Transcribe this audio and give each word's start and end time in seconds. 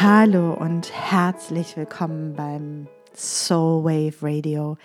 Hallo 0.00 0.54
und 0.54 0.92
herzlich 0.92 1.76
willkommen 1.76 2.34
beim 2.34 2.86
Soul 3.16 3.82
Wave 3.82 4.22
Radio. 4.22 4.78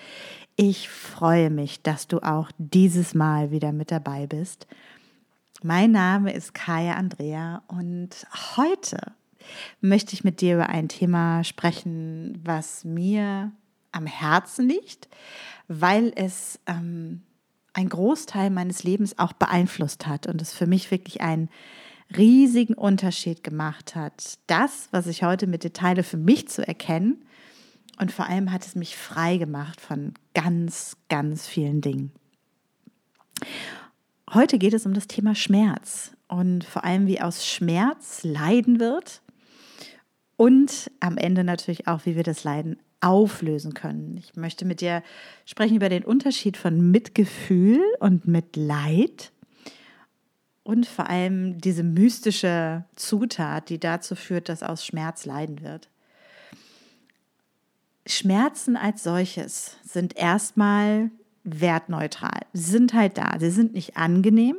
Ich 0.56 0.90
freue 0.90 1.52
mich, 1.52 1.84
dass 1.84 2.08
du 2.08 2.18
auch 2.22 2.50
dieses 2.58 3.14
Mal 3.14 3.52
wieder 3.52 3.74
mit 3.74 3.92
dabei 3.92 4.26
bist. 4.26 4.66
Mein 5.62 5.92
Name 5.92 6.34
ist 6.34 6.56
Kaya 6.56 6.96
Andrea 6.96 7.62
und 7.68 8.26
heute 8.58 8.98
möchte 9.82 10.14
ich 10.16 10.24
mit 10.24 10.42
dir 10.42 10.56
über 10.56 10.70
ein 10.70 10.90
Thema 10.90 11.44
sprechen, 11.44 12.42
was 12.44 12.84
mir 12.84 13.52
am 13.92 14.08
Herzen 14.08 14.68
liegt, 14.68 15.10
weil 15.68 16.12
es 16.16 16.60
ähm, 16.66 17.22
einen 17.74 17.90
Großteil 17.90 18.50
meines 18.50 18.84
Lebens 18.84 19.20
auch 19.20 19.34
beeinflusst 19.34 20.08
hat 20.08 20.26
und 20.26 20.42
es 20.42 20.54
für 20.54 20.66
mich 20.66 20.90
wirklich 20.90 21.22
ein 21.22 21.50
riesigen 22.18 22.74
Unterschied 22.74 23.44
gemacht 23.44 23.96
hat. 23.96 24.38
Das, 24.48 24.88
was 24.92 25.08
ich 25.08 25.24
heute 25.24 25.48
mit 25.48 25.64
dir 25.64 25.74
teile, 25.74 26.04
für 26.04 26.18
mich 26.18 26.48
zu 26.48 26.66
erkennen. 26.68 27.24
Und 28.00 28.12
vor 28.12 28.28
allem 28.28 28.52
hat 28.52 28.66
es 28.66 28.76
mich 28.76 28.96
frei 28.96 29.38
gemacht 29.38 29.80
von 29.80 30.14
ganz, 30.34 30.98
ganz 31.10 31.48
vielen 31.48 31.82
Dingen. 31.82 32.12
Heute 34.34 34.58
geht 34.58 34.74
es 34.74 34.86
um 34.86 34.94
das 34.94 35.08
Thema 35.08 35.36
Schmerz 35.36 36.16
und 36.28 36.64
vor 36.64 36.84
allem, 36.84 37.06
wie 37.06 37.22
aus 37.22 37.46
Schmerz 37.46 38.24
Leiden 38.24 38.80
wird 38.80 39.22
und 40.38 40.90
am 41.00 41.18
Ende 41.18 41.44
natürlich 41.44 41.88
auch, 41.88 42.06
wie 42.06 42.16
wir 42.16 42.24
das 42.24 42.44
Leiden 42.44 42.78
auflösen 43.00 43.74
können. 43.74 44.18
Ich 44.18 44.36
möchte 44.36 44.66
mit 44.66 44.82
dir 44.82 45.04
sprechen 45.46 45.76
über 45.76 45.90
den 45.90 46.04
Unterschied 46.04 46.58
von 46.58 46.90
Mitgefühl 46.90 47.84
und 48.00 48.26
Mitleid 48.28 49.32
und 50.64 50.88
vor 50.88 51.10
allem 51.10 51.60
diese 51.60 51.84
mystische 51.84 52.86
Zutat, 52.96 53.70
die 53.70 53.80
dazu 53.80 54.16
führt, 54.16 54.50
dass 54.50 54.64
aus 54.64 54.86
Schmerz 54.86 55.26
leiden 55.26 55.62
wird. 55.62 55.90
Schmerzen 58.06 58.76
als 58.76 59.04
solches 59.04 59.78
sind 59.84 60.18
erstmal 60.18 61.12
wertneutral. 61.44 62.42
Sie 62.54 62.72
sind 62.72 62.94
halt 62.94 63.18
da. 63.18 63.36
Sie 63.40 63.50
sind 63.50 63.74
nicht 63.74 63.98
angenehm, 63.98 64.56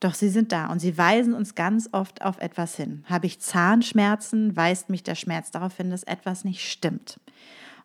doch 0.00 0.14
sie 0.14 0.28
sind 0.28 0.52
da 0.52 0.66
und 0.66 0.80
sie 0.80 0.98
weisen 0.98 1.34
uns 1.34 1.54
ganz 1.54 1.88
oft 1.92 2.22
auf 2.22 2.38
etwas 2.38 2.76
hin. 2.76 3.04
Habe 3.08 3.26
ich 3.26 3.40
Zahnschmerzen, 3.40 4.56
weist 4.56 4.90
mich 4.90 5.04
der 5.04 5.14
Schmerz 5.14 5.50
darauf 5.50 5.76
hin, 5.76 5.90
dass 5.90 6.02
etwas 6.02 6.44
nicht 6.44 6.68
stimmt. 6.68 7.20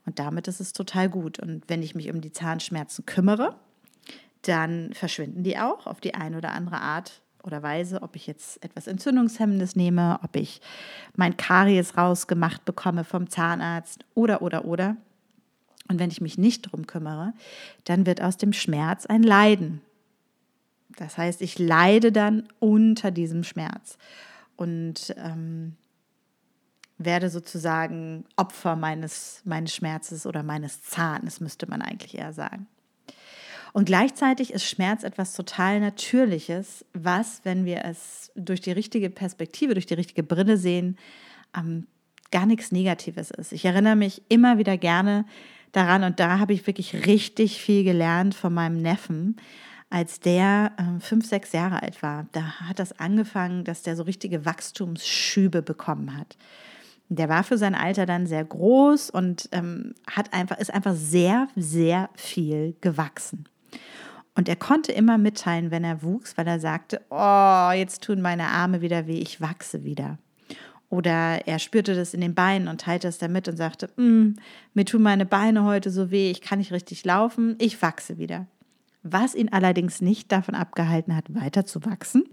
Und 0.05 0.19
damit 0.19 0.47
ist 0.47 0.59
es 0.59 0.73
total 0.73 1.09
gut. 1.09 1.37
Und 1.37 1.63
wenn 1.67 1.83
ich 1.83 1.93
mich 1.93 2.09
um 2.11 2.21
die 2.21 2.31
Zahnschmerzen 2.31 3.05
kümmere, 3.05 3.55
dann 4.41 4.93
verschwinden 4.93 5.43
die 5.43 5.59
auch 5.59 5.85
auf 5.85 5.99
die 5.99 6.15
eine 6.15 6.37
oder 6.37 6.53
andere 6.53 6.79
Art 6.81 7.21
oder 7.47 7.63
Weise, 7.63 8.03
ob 8.03 8.15
ich 8.15 8.27
jetzt 8.27 8.63
etwas 8.63 8.85
Entzündungshemmendes 8.85 9.75
nehme, 9.75 10.19
ob 10.21 10.35
ich 10.35 10.61
mein 11.15 11.37
Karies 11.37 11.97
rausgemacht 11.97 12.65
bekomme 12.65 13.03
vom 13.03 13.29
Zahnarzt 13.29 14.05
oder, 14.13 14.43
oder, 14.43 14.65
oder. 14.65 14.97
Und 15.87 15.99
wenn 15.99 16.11
ich 16.11 16.21
mich 16.21 16.37
nicht 16.37 16.67
darum 16.67 16.85
kümmere, 16.85 17.33
dann 17.85 18.05
wird 18.05 18.21
aus 18.21 18.37
dem 18.37 18.53
Schmerz 18.53 19.05
ein 19.05 19.23
Leiden. 19.23 19.81
Das 20.97 21.17
heißt, 21.17 21.41
ich 21.41 21.57
leide 21.57 22.11
dann 22.11 22.47
unter 22.59 23.11
diesem 23.11 23.43
Schmerz 23.43 23.97
und 24.57 25.15
ähm, 25.17 25.75
werde 26.97 27.29
sozusagen 27.29 28.25
Opfer 28.35 28.75
meines, 28.75 29.41
meines 29.45 29.73
Schmerzes 29.73 30.25
oder 30.25 30.43
meines 30.43 30.81
Zahnes, 30.81 31.39
müsste 31.39 31.67
man 31.67 31.81
eigentlich 31.81 32.17
eher 32.17 32.33
sagen. 32.33 32.67
Und 33.77 33.85
gleichzeitig 33.85 34.53
ist 34.53 34.65
Schmerz 34.65 35.03
etwas 35.03 35.35
total 35.35 35.79
Natürliches, 35.79 36.83
was, 36.95 37.41
wenn 37.43 37.63
wir 37.63 37.85
es 37.85 38.31
durch 38.33 38.59
die 38.59 38.71
richtige 38.71 39.11
Perspektive, 39.11 39.75
durch 39.75 39.85
die 39.85 39.93
richtige 39.93 40.23
Brille 40.23 40.57
sehen, 40.57 40.97
ähm, 41.55 41.85
gar 42.31 42.47
nichts 42.47 42.71
Negatives 42.71 43.29
ist. 43.29 43.51
Ich 43.51 43.65
erinnere 43.65 43.95
mich 43.95 44.23
immer 44.29 44.57
wieder 44.57 44.79
gerne 44.79 45.25
daran 45.73 46.03
und 46.03 46.19
da 46.19 46.39
habe 46.39 46.53
ich 46.53 46.65
wirklich 46.65 47.05
richtig 47.05 47.61
viel 47.61 47.83
gelernt 47.83 48.33
von 48.33 48.51
meinem 48.51 48.81
Neffen, 48.81 49.35
als 49.91 50.19
der 50.21 50.71
äh, 50.77 50.99
fünf, 50.99 51.27
sechs 51.27 51.51
Jahre 51.51 51.83
alt 51.83 52.01
war. 52.01 52.25
Da 52.31 52.59
hat 52.61 52.79
das 52.79 52.99
angefangen, 52.99 53.63
dass 53.63 53.83
der 53.83 53.95
so 53.95 54.01
richtige 54.01 54.43
Wachstumsschübe 54.43 55.61
bekommen 55.61 56.17
hat. 56.17 56.35
Der 57.09 57.29
war 57.29 57.43
für 57.43 57.59
sein 57.59 57.75
Alter 57.75 58.07
dann 58.07 58.25
sehr 58.25 58.43
groß 58.43 59.11
und 59.11 59.49
ähm, 59.51 59.93
hat 60.09 60.33
einfach, 60.33 60.57
ist 60.57 60.73
einfach 60.73 60.95
sehr, 60.95 61.47
sehr 61.55 62.09
viel 62.15 62.75
gewachsen. 62.81 63.47
Und 64.35 64.47
er 64.47 64.55
konnte 64.55 64.91
immer 64.91 65.17
mitteilen, 65.17 65.71
wenn 65.71 65.83
er 65.83 66.03
wuchs, 66.03 66.37
weil 66.37 66.47
er 66.47 66.59
sagte, 66.59 67.01
oh, 67.09 67.71
jetzt 67.71 68.03
tun 68.03 68.21
meine 68.21 68.45
Arme 68.45 68.81
wieder 68.81 69.07
weh, 69.07 69.19
ich 69.19 69.41
wachse 69.41 69.83
wieder. 69.83 70.19
Oder 70.89 71.47
er 71.47 71.59
spürte 71.59 71.95
das 71.95 72.13
in 72.13 72.21
den 72.21 72.35
Beinen 72.35 72.67
und 72.67 72.81
teilte 72.81 73.07
es 73.07 73.17
damit 73.17 73.47
und 73.47 73.57
sagte, 73.57 73.89
mm, 73.99 74.37
mir 74.73 74.85
tun 74.85 75.01
meine 75.01 75.25
Beine 75.25 75.63
heute 75.63 75.89
so 75.89 76.11
weh, 76.11 76.31
ich 76.31 76.41
kann 76.41 76.59
nicht 76.59 76.71
richtig 76.71 77.03
laufen, 77.03 77.55
ich 77.59 77.81
wachse 77.81 78.17
wieder. 78.17 78.47
Was 79.03 79.35
ihn 79.35 79.49
allerdings 79.49 80.01
nicht 80.01 80.31
davon 80.31 80.55
abgehalten 80.55 81.15
hat, 81.15 81.33
weiter 81.33 81.65
zu 81.65 81.83
wachsen 81.85 82.23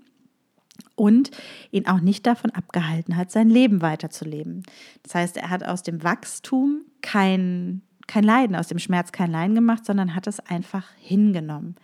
und 0.95 1.31
ihn 1.71 1.87
auch 1.87 2.01
nicht 2.01 2.27
davon 2.27 2.51
abgehalten 2.51 3.17
hat, 3.17 3.31
sein 3.33 3.49
Leben 3.49 3.83
weiterzuleben. 3.83 4.63
Das 5.03 5.15
heißt, 5.15 5.37
er 5.37 5.51
hat 5.51 5.65
aus 5.65 5.83
dem 5.83 6.03
Wachstum 6.03 6.83
kein, 7.01 7.83
kein 8.07 8.25
Leiden, 8.25 8.57
aus 8.57 8.69
dem 8.69 8.79
Schmerz 8.79 9.13
kein 9.13 9.31
Leiden 9.31 9.55
gemacht, 9.55 9.85
sondern 9.85 10.15
hat 10.15 10.27
es 10.27 10.41
einfach 10.41 10.89
hingenommen. 10.99 11.77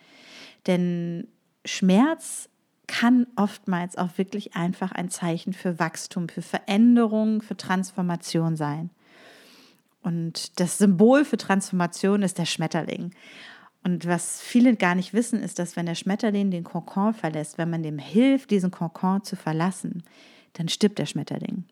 Denn 0.66 1.28
Schmerz 1.64 2.48
kann 2.86 3.26
oftmals 3.36 3.96
auch 3.96 4.18
wirklich 4.18 4.56
einfach 4.56 4.92
ein 4.92 5.10
Zeichen 5.10 5.52
für 5.52 5.78
Wachstum, 5.78 6.28
für 6.28 6.42
Veränderung, 6.42 7.40
für 7.40 7.56
Transformation 7.56 8.56
sein. 8.56 8.90
Und 10.02 10.58
das 10.58 10.78
Symbol 10.78 11.24
für 11.24 11.36
Transformation 11.36 12.22
ist 12.22 12.38
der 12.38 12.46
Schmetterling. 12.46 13.14
Und 13.84 14.06
was 14.06 14.40
viele 14.40 14.76
gar 14.76 14.94
nicht 14.94 15.14
wissen, 15.14 15.40
ist, 15.42 15.58
dass 15.58 15.76
wenn 15.76 15.86
der 15.86 15.94
Schmetterling 15.94 16.50
den 16.50 16.64
Kokon 16.64 17.14
verlässt, 17.14 17.58
wenn 17.58 17.70
man 17.70 17.82
dem 17.82 17.98
hilft, 17.98 18.50
diesen 18.50 18.70
Kokon 18.70 19.24
zu 19.24 19.36
verlassen, 19.36 20.02
dann 20.54 20.68
stirbt 20.68 20.98
der 20.98 21.06
Schmetterling. 21.06 21.64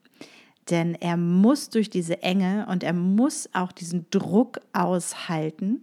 Denn 0.70 0.94
er 0.94 1.16
muss 1.16 1.70
durch 1.70 1.88
diese 1.88 2.22
Enge 2.22 2.66
und 2.68 2.82
er 2.82 2.92
muss 2.92 3.48
auch 3.52 3.72
diesen 3.72 4.06
Druck 4.10 4.60
aushalten, 4.72 5.82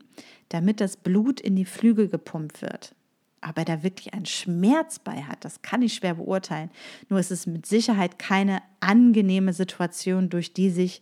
damit 0.50 0.80
das 0.80 0.98
Blut 0.98 1.40
in 1.40 1.56
die 1.56 1.66
Flügel 1.66 2.08
gepumpt 2.08 2.62
wird. 2.62 2.94
Aber 3.42 3.60
er 3.60 3.66
da 3.66 3.84
wirklich 3.84 4.14
einen 4.14 4.26
Schmerz 4.26 5.00
bei 5.00 5.24
hat, 5.24 5.46
das 5.46 5.62
kann 5.62 5.82
ich 5.82 5.94
schwer 5.94 6.16
beurteilen. 6.16 6.70
Nur 7.10 7.20
ist 7.20 7.32
es 7.32 7.46
mit 7.48 7.66
Sicherheit 7.66 8.20
keine 8.20 8.60
angenehme 8.80 9.54
Situation, 9.54 10.30
durch 10.30 10.54
die 10.54 10.70
sich 10.70 11.02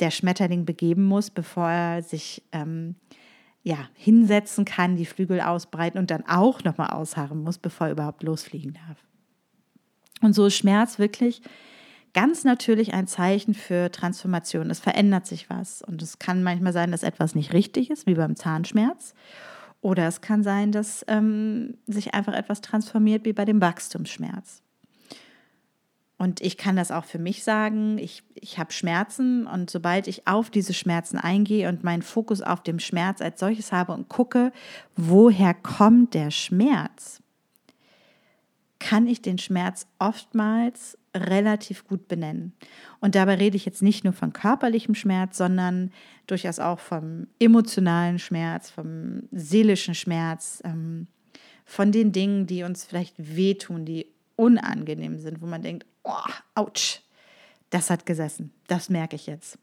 der 0.00 0.10
Schmetterling 0.10 0.64
begeben 0.64 1.04
muss, 1.04 1.30
bevor 1.30 1.68
er 1.68 2.02
sich 2.02 2.42
ähm, 2.52 2.96
ja, 3.62 3.88
hinsetzen 3.94 4.64
kann, 4.64 4.96
die 4.96 5.06
Flügel 5.06 5.40
ausbreiten 5.40 5.98
und 5.98 6.10
dann 6.10 6.24
auch 6.26 6.64
nochmal 6.64 6.90
ausharren 6.90 7.42
muss, 7.42 7.58
bevor 7.58 7.86
er 7.86 7.92
überhaupt 7.92 8.22
losfliegen 8.22 8.74
darf. 8.74 8.98
Und 10.20 10.34
so 10.34 10.46
ist 10.46 10.56
Schmerz 10.56 10.98
wirklich 10.98 11.42
ganz 12.14 12.44
natürlich 12.44 12.94
ein 12.94 13.06
Zeichen 13.06 13.54
für 13.54 13.90
Transformation. 13.90 14.70
Es 14.70 14.80
verändert 14.80 15.26
sich 15.26 15.48
was. 15.48 15.82
Und 15.82 16.02
es 16.02 16.18
kann 16.18 16.42
manchmal 16.42 16.72
sein, 16.72 16.90
dass 16.90 17.02
etwas 17.02 17.34
nicht 17.34 17.52
richtig 17.52 17.90
ist, 17.90 18.06
wie 18.06 18.14
beim 18.14 18.36
Zahnschmerz. 18.36 19.14
Oder 19.80 20.06
es 20.06 20.20
kann 20.20 20.42
sein, 20.42 20.72
dass 20.72 21.04
ähm, 21.08 21.78
sich 21.86 22.14
einfach 22.14 22.34
etwas 22.34 22.60
transformiert, 22.60 23.24
wie 23.24 23.32
bei 23.32 23.44
dem 23.44 23.60
Wachstumsschmerz. 23.60 24.62
Und 26.22 26.40
ich 26.40 26.56
kann 26.56 26.76
das 26.76 26.92
auch 26.92 27.04
für 27.04 27.18
mich 27.18 27.42
sagen, 27.42 27.98
ich, 27.98 28.22
ich 28.36 28.56
habe 28.56 28.72
Schmerzen 28.72 29.44
und 29.48 29.70
sobald 29.70 30.06
ich 30.06 30.28
auf 30.28 30.50
diese 30.50 30.72
Schmerzen 30.72 31.18
eingehe 31.18 31.68
und 31.68 31.82
meinen 31.82 32.02
Fokus 32.02 32.42
auf 32.42 32.62
dem 32.62 32.78
Schmerz 32.78 33.20
als 33.20 33.40
solches 33.40 33.72
habe 33.72 33.92
und 33.92 34.08
gucke, 34.08 34.52
woher 34.94 35.52
kommt 35.52 36.14
der 36.14 36.30
Schmerz, 36.30 37.21
kann 38.82 39.06
ich 39.06 39.22
den 39.22 39.38
Schmerz 39.38 39.86
oftmals 40.00 40.98
relativ 41.14 41.86
gut 41.86 42.08
benennen. 42.08 42.52
Und 42.98 43.14
dabei 43.14 43.36
rede 43.36 43.56
ich 43.56 43.64
jetzt 43.64 43.80
nicht 43.80 44.02
nur 44.02 44.12
von 44.12 44.32
körperlichem 44.32 44.96
Schmerz, 44.96 45.38
sondern 45.38 45.92
durchaus 46.26 46.58
auch 46.58 46.80
vom 46.80 47.28
emotionalen 47.38 48.18
Schmerz, 48.18 48.70
vom 48.70 49.22
seelischen 49.30 49.94
Schmerz, 49.94 50.60
ähm, 50.64 51.06
von 51.64 51.92
den 51.92 52.10
Dingen, 52.10 52.46
die 52.48 52.64
uns 52.64 52.84
vielleicht 52.84 53.14
wehtun, 53.36 53.84
die 53.84 54.06
unangenehm 54.34 55.20
sind, 55.20 55.40
wo 55.40 55.46
man 55.46 55.62
denkt, 55.62 55.86
oh, 56.02 56.32
ouch, 56.56 57.00
das 57.70 57.88
hat 57.88 58.04
gesessen, 58.04 58.52
das 58.66 58.90
merke 58.90 59.14
ich 59.14 59.28
jetzt. 59.28 59.58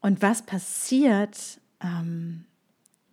Und 0.00 0.22
was 0.22 0.42
passiert, 0.42 1.60
ähm, 1.82 2.44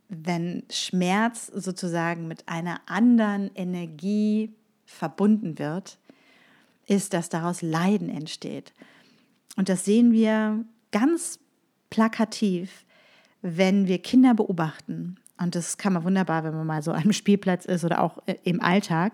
wenn 0.09 0.63
Schmerz 0.71 1.47
sozusagen 1.47 2.27
mit 2.27 2.49
einer 2.49 2.81
anderen 2.87 3.51
Energie 3.55 4.51
verbunden 4.85 5.59
wird, 5.59 5.99
ist, 6.87 7.13
dass 7.13 7.29
daraus 7.29 7.61
Leiden 7.61 8.09
entsteht. 8.09 8.73
Und 9.55 9.69
das 9.69 9.85
sehen 9.85 10.11
wir 10.11 10.65
ganz 10.91 11.39
plakativ, 11.91 12.85
wenn 13.41 13.87
wir 13.87 13.99
Kinder 13.99 14.33
beobachten. 14.33 15.17
Und 15.37 15.55
das 15.55 15.77
kann 15.77 15.93
man 15.93 16.03
wunderbar, 16.03 16.43
wenn 16.43 16.55
man 16.55 16.67
mal 16.67 16.81
so 16.81 16.91
am 16.91 17.13
Spielplatz 17.13 17.65
ist 17.65 17.85
oder 17.85 18.01
auch 18.01 18.17
äh, 18.25 18.35
im 18.43 18.61
Alltag 18.61 19.13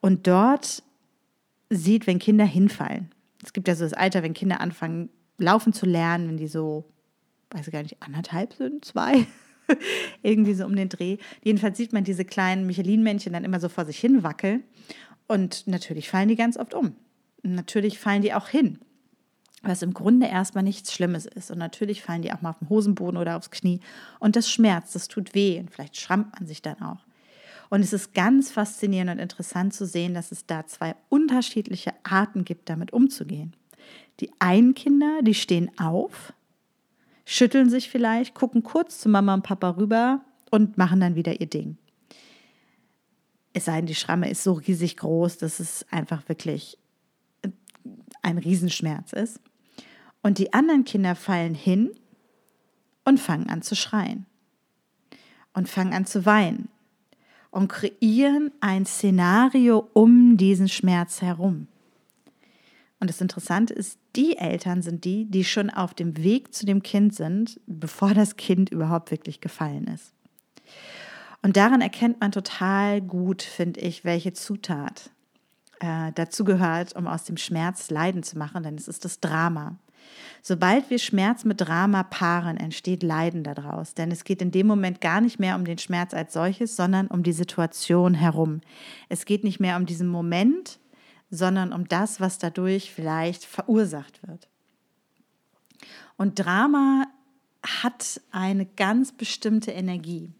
und 0.00 0.26
dort 0.26 0.82
sieht, 1.68 2.06
wenn 2.06 2.18
Kinder 2.18 2.44
hinfallen. 2.44 3.10
Es 3.44 3.52
gibt 3.52 3.68
ja 3.68 3.74
so 3.74 3.84
das 3.84 3.92
Alter, 3.92 4.22
wenn 4.22 4.34
Kinder 4.34 4.60
anfangen, 4.60 5.10
laufen 5.38 5.72
zu 5.72 5.86
lernen, 5.86 6.28
wenn 6.28 6.36
die 6.36 6.48
so, 6.48 6.84
weiß 7.50 7.68
ich 7.68 7.72
gar 7.72 7.82
nicht, 7.82 8.02
anderthalb 8.02 8.54
sind, 8.54 8.84
zwei, 8.84 9.26
irgendwie 10.22 10.54
so 10.54 10.64
um 10.64 10.76
den 10.76 10.88
Dreh. 10.88 11.18
Jedenfalls 11.42 11.76
sieht 11.76 11.92
man 11.92 12.04
diese 12.04 12.24
kleinen 12.24 12.66
Michelin-Männchen 12.66 13.32
dann 13.32 13.44
immer 13.44 13.60
so 13.60 13.68
vor 13.68 13.84
sich 13.84 13.98
hin 13.98 14.22
wackeln. 14.22 14.64
Und 15.26 15.66
natürlich 15.66 16.08
fallen 16.10 16.28
die 16.28 16.36
ganz 16.36 16.56
oft 16.56 16.74
um. 16.74 16.94
Natürlich 17.42 17.98
fallen 17.98 18.22
die 18.22 18.34
auch 18.34 18.48
hin. 18.48 18.78
Was 19.62 19.82
im 19.82 19.92
Grunde 19.92 20.26
erstmal 20.26 20.64
nichts 20.64 20.92
Schlimmes 20.92 21.26
ist. 21.26 21.50
Und 21.50 21.58
natürlich 21.58 22.02
fallen 22.02 22.22
die 22.22 22.32
auch 22.32 22.40
mal 22.40 22.50
auf 22.50 22.58
den 22.58 22.68
Hosenboden 22.68 23.18
oder 23.18 23.36
aufs 23.36 23.50
Knie. 23.50 23.80
Und 24.18 24.36
das 24.36 24.50
schmerzt, 24.50 24.94
das 24.94 25.08
tut 25.08 25.34
weh. 25.34 25.58
Und 25.58 25.70
vielleicht 25.70 25.96
schrammt 25.96 26.32
man 26.38 26.46
sich 26.46 26.62
dann 26.62 26.80
auch. 26.80 27.04
Und 27.68 27.82
es 27.82 27.92
ist 27.92 28.14
ganz 28.14 28.50
faszinierend 28.50 29.12
und 29.12 29.18
interessant 29.18 29.72
zu 29.72 29.86
sehen, 29.86 30.12
dass 30.12 30.32
es 30.32 30.44
da 30.44 30.66
zwei 30.66 30.96
unterschiedliche 31.08 31.92
Arten 32.02 32.44
gibt, 32.44 32.68
damit 32.68 32.92
umzugehen. 32.92 33.54
Die 34.18 34.30
einen 34.40 34.74
Kinder, 34.74 35.20
die 35.22 35.34
stehen 35.34 35.70
auf, 35.78 36.32
schütteln 37.24 37.70
sich 37.70 37.90
vielleicht, 37.90 38.34
gucken 38.34 38.62
kurz 38.62 38.98
zu 38.98 39.08
Mama 39.08 39.34
und 39.34 39.42
Papa 39.42 39.70
rüber 39.70 40.20
und 40.50 40.78
machen 40.78 41.00
dann 41.00 41.14
wieder 41.14 41.40
ihr 41.40 41.48
Ding. 41.48 41.76
Es 43.52 43.64
sei 43.64 43.76
denn, 43.76 43.86
die 43.86 43.94
Schramme 43.94 44.30
ist 44.30 44.44
so 44.44 44.52
riesig 44.52 44.96
groß, 44.96 45.38
dass 45.38 45.60
es 45.60 45.84
einfach 45.90 46.28
wirklich 46.28 46.78
ein 48.22 48.38
Riesenschmerz 48.38 49.12
ist. 49.12 49.40
Und 50.22 50.38
die 50.38 50.52
anderen 50.52 50.84
Kinder 50.84 51.14
fallen 51.14 51.54
hin 51.54 51.90
und 53.04 53.18
fangen 53.18 53.48
an 53.48 53.62
zu 53.62 53.74
schreien 53.74 54.26
und 55.54 55.68
fangen 55.68 55.94
an 55.94 56.06
zu 56.06 56.26
weinen 56.26 56.68
und 57.50 57.68
kreieren 57.68 58.52
ein 58.60 58.86
Szenario 58.86 59.88
um 59.94 60.36
diesen 60.36 60.68
Schmerz 60.68 61.22
herum. 61.22 61.66
Und 63.00 63.08
das 63.08 63.20
Interessante 63.20 63.72
ist, 63.72 63.98
die 64.14 64.36
Eltern 64.36 64.82
sind 64.82 65.04
die, 65.04 65.24
die 65.24 65.44
schon 65.44 65.70
auf 65.70 65.94
dem 65.94 66.18
Weg 66.18 66.54
zu 66.54 66.66
dem 66.66 66.82
Kind 66.82 67.14
sind, 67.14 67.58
bevor 67.66 68.12
das 68.12 68.36
Kind 68.36 68.70
überhaupt 68.70 69.10
wirklich 69.10 69.40
gefallen 69.40 69.86
ist. 69.86 70.12
Und 71.42 71.56
daran 71.56 71.80
erkennt 71.80 72.20
man 72.20 72.30
total 72.30 73.00
gut, 73.00 73.42
finde 73.42 73.80
ich, 73.80 74.04
welche 74.04 74.34
Zutat 74.34 75.10
äh, 75.80 76.12
dazu 76.14 76.44
gehört, 76.44 76.94
um 76.94 77.06
aus 77.06 77.24
dem 77.24 77.38
Schmerz 77.38 77.90
Leiden 77.90 78.22
zu 78.22 78.36
machen, 78.36 78.62
denn 78.62 78.74
es 78.74 78.86
ist 78.86 79.06
das 79.06 79.20
Drama. 79.20 79.78
Sobald 80.42 80.90
wir 80.90 80.98
Schmerz 80.98 81.44
mit 81.44 81.60
Drama 81.60 82.02
paaren, 82.02 82.56
entsteht 82.56 83.02
Leiden 83.02 83.44
daraus. 83.44 83.94
Denn 83.94 84.10
es 84.10 84.24
geht 84.24 84.42
in 84.42 84.50
dem 84.50 84.66
Moment 84.66 85.00
gar 85.00 85.20
nicht 85.20 85.38
mehr 85.38 85.54
um 85.56 85.64
den 85.64 85.78
Schmerz 85.78 86.14
als 86.14 86.32
solches, 86.32 86.76
sondern 86.76 87.06
um 87.06 87.22
die 87.22 87.32
Situation 87.32 88.14
herum. 88.14 88.60
Es 89.08 89.24
geht 89.24 89.44
nicht 89.44 89.60
mehr 89.60 89.76
um 89.76 89.86
diesen 89.86 90.08
Moment, 90.08 90.79
sondern 91.30 91.72
um 91.72 91.88
das, 91.88 92.20
was 92.20 92.38
dadurch 92.38 92.92
vielleicht 92.92 93.44
verursacht 93.44 94.26
wird. 94.26 94.48
Und 96.16 96.38
Drama 96.38 97.06
hat 97.64 98.20
eine 98.30 98.66
ganz 98.66 99.12
bestimmte 99.12 99.70
Energie. 99.70 100.30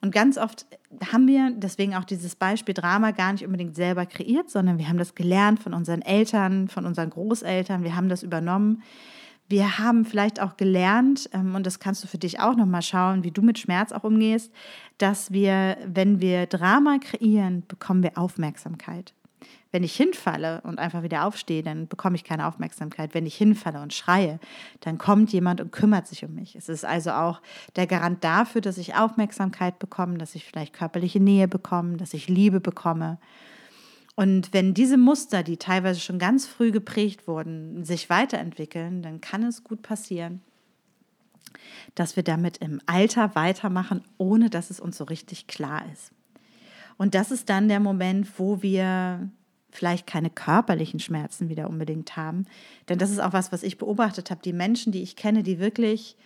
Und 0.00 0.12
ganz 0.12 0.38
oft 0.38 0.66
haben 1.12 1.26
wir 1.26 1.52
deswegen 1.56 1.94
auch 1.94 2.04
dieses 2.04 2.36
Beispiel 2.36 2.74
Drama 2.74 3.10
gar 3.10 3.32
nicht 3.32 3.44
unbedingt 3.44 3.74
selber 3.74 4.06
kreiert, 4.06 4.50
sondern 4.50 4.78
wir 4.78 4.88
haben 4.88 4.98
das 4.98 5.14
gelernt 5.14 5.60
von 5.60 5.74
unseren 5.74 6.02
Eltern, 6.02 6.68
von 6.68 6.86
unseren 6.86 7.10
Großeltern, 7.10 7.82
wir 7.82 7.96
haben 7.96 8.08
das 8.08 8.22
übernommen. 8.22 8.82
Wir 9.48 9.78
haben 9.78 10.04
vielleicht 10.04 10.40
auch 10.40 10.56
gelernt, 10.56 11.30
ähm, 11.32 11.54
und 11.54 11.66
das 11.66 11.78
kannst 11.78 12.02
du 12.02 12.08
für 12.08 12.18
dich 12.18 12.40
auch 12.40 12.56
nochmal 12.56 12.82
schauen, 12.82 13.22
wie 13.22 13.30
du 13.30 13.42
mit 13.42 13.58
Schmerz 13.58 13.92
auch 13.92 14.02
umgehst, 14.02 14.52
dass 14.98 15.30
wir, 15.30 15.76
wenn 15.86 16.20
wir 16.20 16.46
Drama 16.46 16.98
kreieren, 16.98 17.62
bekommen 17.68 18.02
wir 18.02 18.18
Aufmerksamkeit. 18.18 19.14
Wenn 19.72 19.82
ich 19.82 19.96
hinfalle 19.96 20.60
und 20.62 20.78
einfach 20.78 21.02
wieder 21.02 21.26
aufstehe, 21.26 21.62
dann 21.62 21.88
bekomme 21.88 22.16
ich 22.16 22.24
keine 22.24 22.46
Aufmerksamkeit. 22.46 23.14
Wenn 23.14 23.26
ich 23.26 23.36
hinfalle 23.36 23.82
und 23.82 23.92
schreie, 23.92 24.38
dann 24.80 24.96
kommt 24.96 25.32
jemand 25.32 25.60
und 25.60 25.72
kümmert 25.72 26.06
sich 26.06 26.24
um 26.24 26.34
mich. 26.34 26.54
Es 26.56 26.68
ist 26.68 26.84
also 26.84 27.10
auch 27.10 27.42
der 27.74 27.86
Garant 27.86 28.22
dafür, 28.22 28.60
dass 28.60 28.78
ich 28.78 28.94
Aufmerksamkeit 28.94 29.78
bekomme, 29.78 30.18
dass 30.18 30.34
ich 30.34 30.44
vielleicht 30.44 30.72
körperliche 30.72 31.20
Nähe 31.20 31.48
bekomme, 31.48 31.96
dass 31.96 32.14
ich 32.14 32.28
Liebe 32.28 32.60
bekomme. 32.60 33.18
Und 34.16 34.54
wenn 34.54 34.72
diese 34.72 34.96
Muster, 34.96 35.42
die 35.42 35.58
teilweise 35.58 36.00
schon 36.00 36.18
ganz 36.18 36.46
früh 36.46 36.72
geprägt 36.72 37.28
wurden, 37.28 37.84
sich 37.84 38.08
weiterentwickeln, 38.08 39.02
dann 39.02 39.20
kann 39.20 39.42
es 39.42 39.62
gut 39.62 39.82
passieren, 39.82 40.40
dass 41.94 42.16
wir 42.16 42.22
damit 42.22 42.56
im 42.58 42.80
Alter 42.86 43.34
weitermachen, 43.34 44.02
ohne 44.16 44.48
dass 44.48 44.70
es 44.70 44.80
uns 44.80 44.96
so 44.96 45.04
richtig 45.04 45.48
klar 45.48 45.82
ist. 45.92 46.12
Und 46.96 47.14
das 47.14 47.30
ist 47.30 47.50
dann 47.50 47.68
der 47.68 47.80
Moment, 47.80 48.38
wo 48.38 48.62
wir 48.62 49.28
vielleicht 49.76 50.06
keine 50.06 50.30
körperlichen 50.30 51.00
Schmerzen 51.00 51.48
wieder 51.48 51.68
unbedingt 51.68 52.16
haben. 52.16 52.46
Denn 52.88 52.98
das 52.98 53.10
ist 53.10 53.20
auch 53.20 53.32
was, 53.32 53.52
was 53.52 53.62
ich 53.62 53.78
beobachtet 53.78 54.30
habe. 54.30 54.40
Die 54.42 54.52
Menschen, 54.52 54.92
die 54.92 55.02
ich 55.02 55.16
kenne, 55.16 55.42
die 55.42 55.58
wirklich 55.58 56.16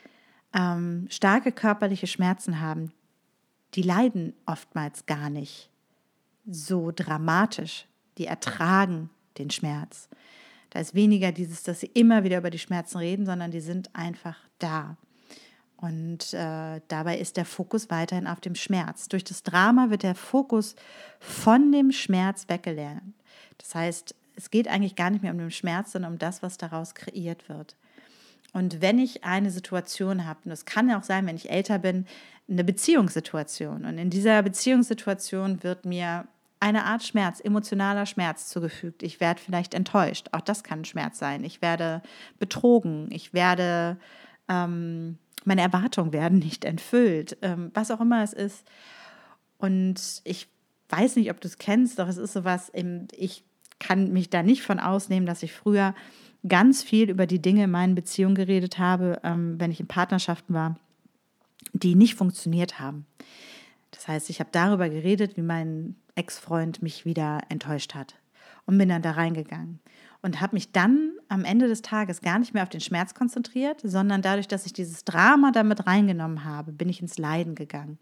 ähm, 0.55 1.06
starke 1.11 1.52
körperliche 1.52 2.06
Schmerzen 2.06 2.61
haben, 2.61 2.93
die 3.75 3.82
leiden 3.82 4.32
oftmals 4.47 5.06
gar 5.06 5.31
nicht 5.31 5.70
so 6.47 6.93
dramatisch. 6.94 7.87
Die 8.19 8.26
ertragen 8.26 9.11
den 9.38 9.50
Schmerz. 9.50 10.08
Da 10.70 10.81
ist 10.81 10.94
weniger 10.94 11.32
dieses, 11.32 11.62
dass 11.62 11.81
sie 11.81 11.91
immer 11.94 12.25
wieder 12.25 12.38
über 12.38 12.50
die 12.50 12.58
Schmerzen 12.58 12.99
reden, 12.99 13.26
sondern 13.26 13.50
die 13.50 13.61
sind 13.61 13.94
einfach 13.94 14.37
da. 14.58 14.96
Und 15.76 16.35
äh, 16.35 16.81
dabei 16.88 17.19
ist 17.19 17.37
der 17.37 17.46
Fokus 17.46 17.88
weiterhin 17.91 18.26
auf 18.26 18.41
dem 18.41 18.55
Schmerz. 18.55 19.08
Durch 19.08 19.25
das 19.25 19.43
Drama 19.43 19.88
wird 19.88 20.03
der 20.03 20.14
Fokus 20.14 20.76
von 21.19 21.73
dem 21.73 21.91
Schmerz 21.91 22.49
weggelernt. 22.49 23.14
Das 23.61 23.75
heißt, 23.75 24.15
es 24.37 24.51
geht 24.51 24.69
eigentlich 24.69 24.97
gar 24.97 25.11
nicht 25.11 25.23
mehr 25.23 25.33
um 25.33 25.39
den 25.39 25.51
Schmerz, 25.51 25.93
sondern 25.93 26.12
um 26.12 26.19
das, 26.19 26.43
was 26.43 26.57
daraus 26.57 26.95
kreiert 26.95 27.49
wird. 27.49 27.77
Und 28.53 28.81
wenn 28.81 28.99
ich 28.99 29.25
eine 29.25 29.51
Situation 29.51 30.27
habe, 30.27 30.41
und 30.45 30.51
das 30.51 30.65
kann 30.65 30.89
ja 30.89 30.99
auch 30.99 31.05
sein, 31.05 31.27
wenn 31.27 31.37
ich 31.37 31.51
älter 31.51 31.79
bin, 31.79 32.07
eine 32.49 32.65
Beziehungssituation. 32.65 33.85
Und 33.85 33.99
in 33.99 34.11
dieser 34.11 34.43
Beziehungssituation 34.43 35.62
wird 35.62 35.85
mir 35.85 36.27
eine 36.59 36.85
Art 36.85 37.05
Schmerz, 37.05 37.41
emotionaler 37.41 38.07
Schmerz 38.07 38.49
zugefügt. 38.49 39.03
Ich 39.03 39.21
werde 39.21 39.41
vielleicht 39.41 39.73
enttäuscht. 39.73 40.29
Auch 40.33 40.41
das 40.41 40.65
kann 40.65 40.85
Schmerz 40.85 41.19
sein. 41.19 41.45
Ich 41.45 41.63
werde 41.63 42.03
betrogen. 42.39 43.09
Ich 43.13 43.33
werde, 43.33 43.99
ähm, 44.49 45.19
meine 45.45 45.63
Erwartungen 45.63 46.13
werden 46.13 46.39
nicht 46.39 46.65
erfüllt. 46.65 47.39
Ähm, 47.41 47.70
was 47.73 47.91
auch 47.91 48.01
immer 48.01 48.23
es 48.23 48.32
ist. 48.32 48.67
Und 49.58 50.20
ich 50.25 50.49
weiß 50.89 51.17
nicht, 51.17 51.31
ob 51.31 51.41
du 51.41 51.49
es 51.49 51.58
kennst, 51.58 51.99
doch 51.99 52.08
es 52.08 52.17
ist 52.17 52.32
sowas, 52.32 52.73
ich 53.13 53.44
kann 53.81 54.13
mich 54.13 54.31
da 54.31 54.43
nicht 54.43 54.63
von 54.63 54.79
ausnehmen, 54.79 55.27
dass 55.27 55.43
ich 55.43 55.53
früher 55.53 55.94
ganz 56.46 56.82
viel 56.82 57.10
über 57.10 57.27
die 57.27 57.43
Dinge 57.43 57.65
in 57.65 57.70
meinen 57.70 57.94
Beziehungen 57.94 58.34
geredet 58.34 58.79
habe, 58.79 59.20
ähm, 59.25 59.58
wenn 59.58 59.70
ich 59.70 59.81
in 59.81 59.89
Partnerschaften 59.89 60.55
war, 60.55 60.77
die 61.72 61.94
nicht 61.94 62.15
funktioniert 62.15 62.79
haben. 62.79 63.06
Das 63.91 64.08
heißt, 64.08 64.31
ich 64.31 64.41
habe 64.41 64.51
darüber 64.53 64.89
geredet, 64.89 65.37
wie 65.37 65.43
mein 65.43 65.96
Ex-Freund 66.15 66.82
mich 66.82 67.05
wieder 67.05 67.41
enttäuscht 67.49 67.94
hat 67.94 68.15
und 68.67 68.79
bin 68.79 68.89
dann 68.89 69.03
da 69.03 69.13
reingegangen 69.13 69.81
und 70.22 70.41
habe 70.41 70.56
mich 70.56 70.72
dann 70.72 71.13
am 71.29 71.44
Ende 71.44 71.69
des 71.69 71.82
Tages 71.82 72.20
gar 72.20 72.39
nicht 72.39 72.55
mehr 72.55 72.63
auf 72.63 72.69
den 72.69 72.81
Schmerz 72.81 73.15
konzentriert, 73.15 73.81
sondern 73.82 74.22
dadurch, 74.22 74.49
dass 74.49 74.67
ich 74.67 74.72
dieses 74.72 75.05
Drama 75.05 75.51
damit 75.51 75.87
reingenommen 75.87 76.44
habe, 76.44 76.72
bin 76.72 76.89
ich 76.89 77.01
ins 77.01 77.19
Leiden 77.19 77.55
gegangen. 77.55 77.99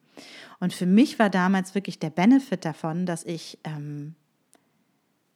Und 0.59 0.73
für 0.73 0.87
mich 0.87 1.19
war 1.19 1.31
damals 1.31 1.75
wirklich 1.75 1.99
der 1.99 2.11
Benefit 2.11 2.65
davon, 2.65 3.07
dass 3.07 3.25
ich 3.25 3.59
ähm, 3.65 4.15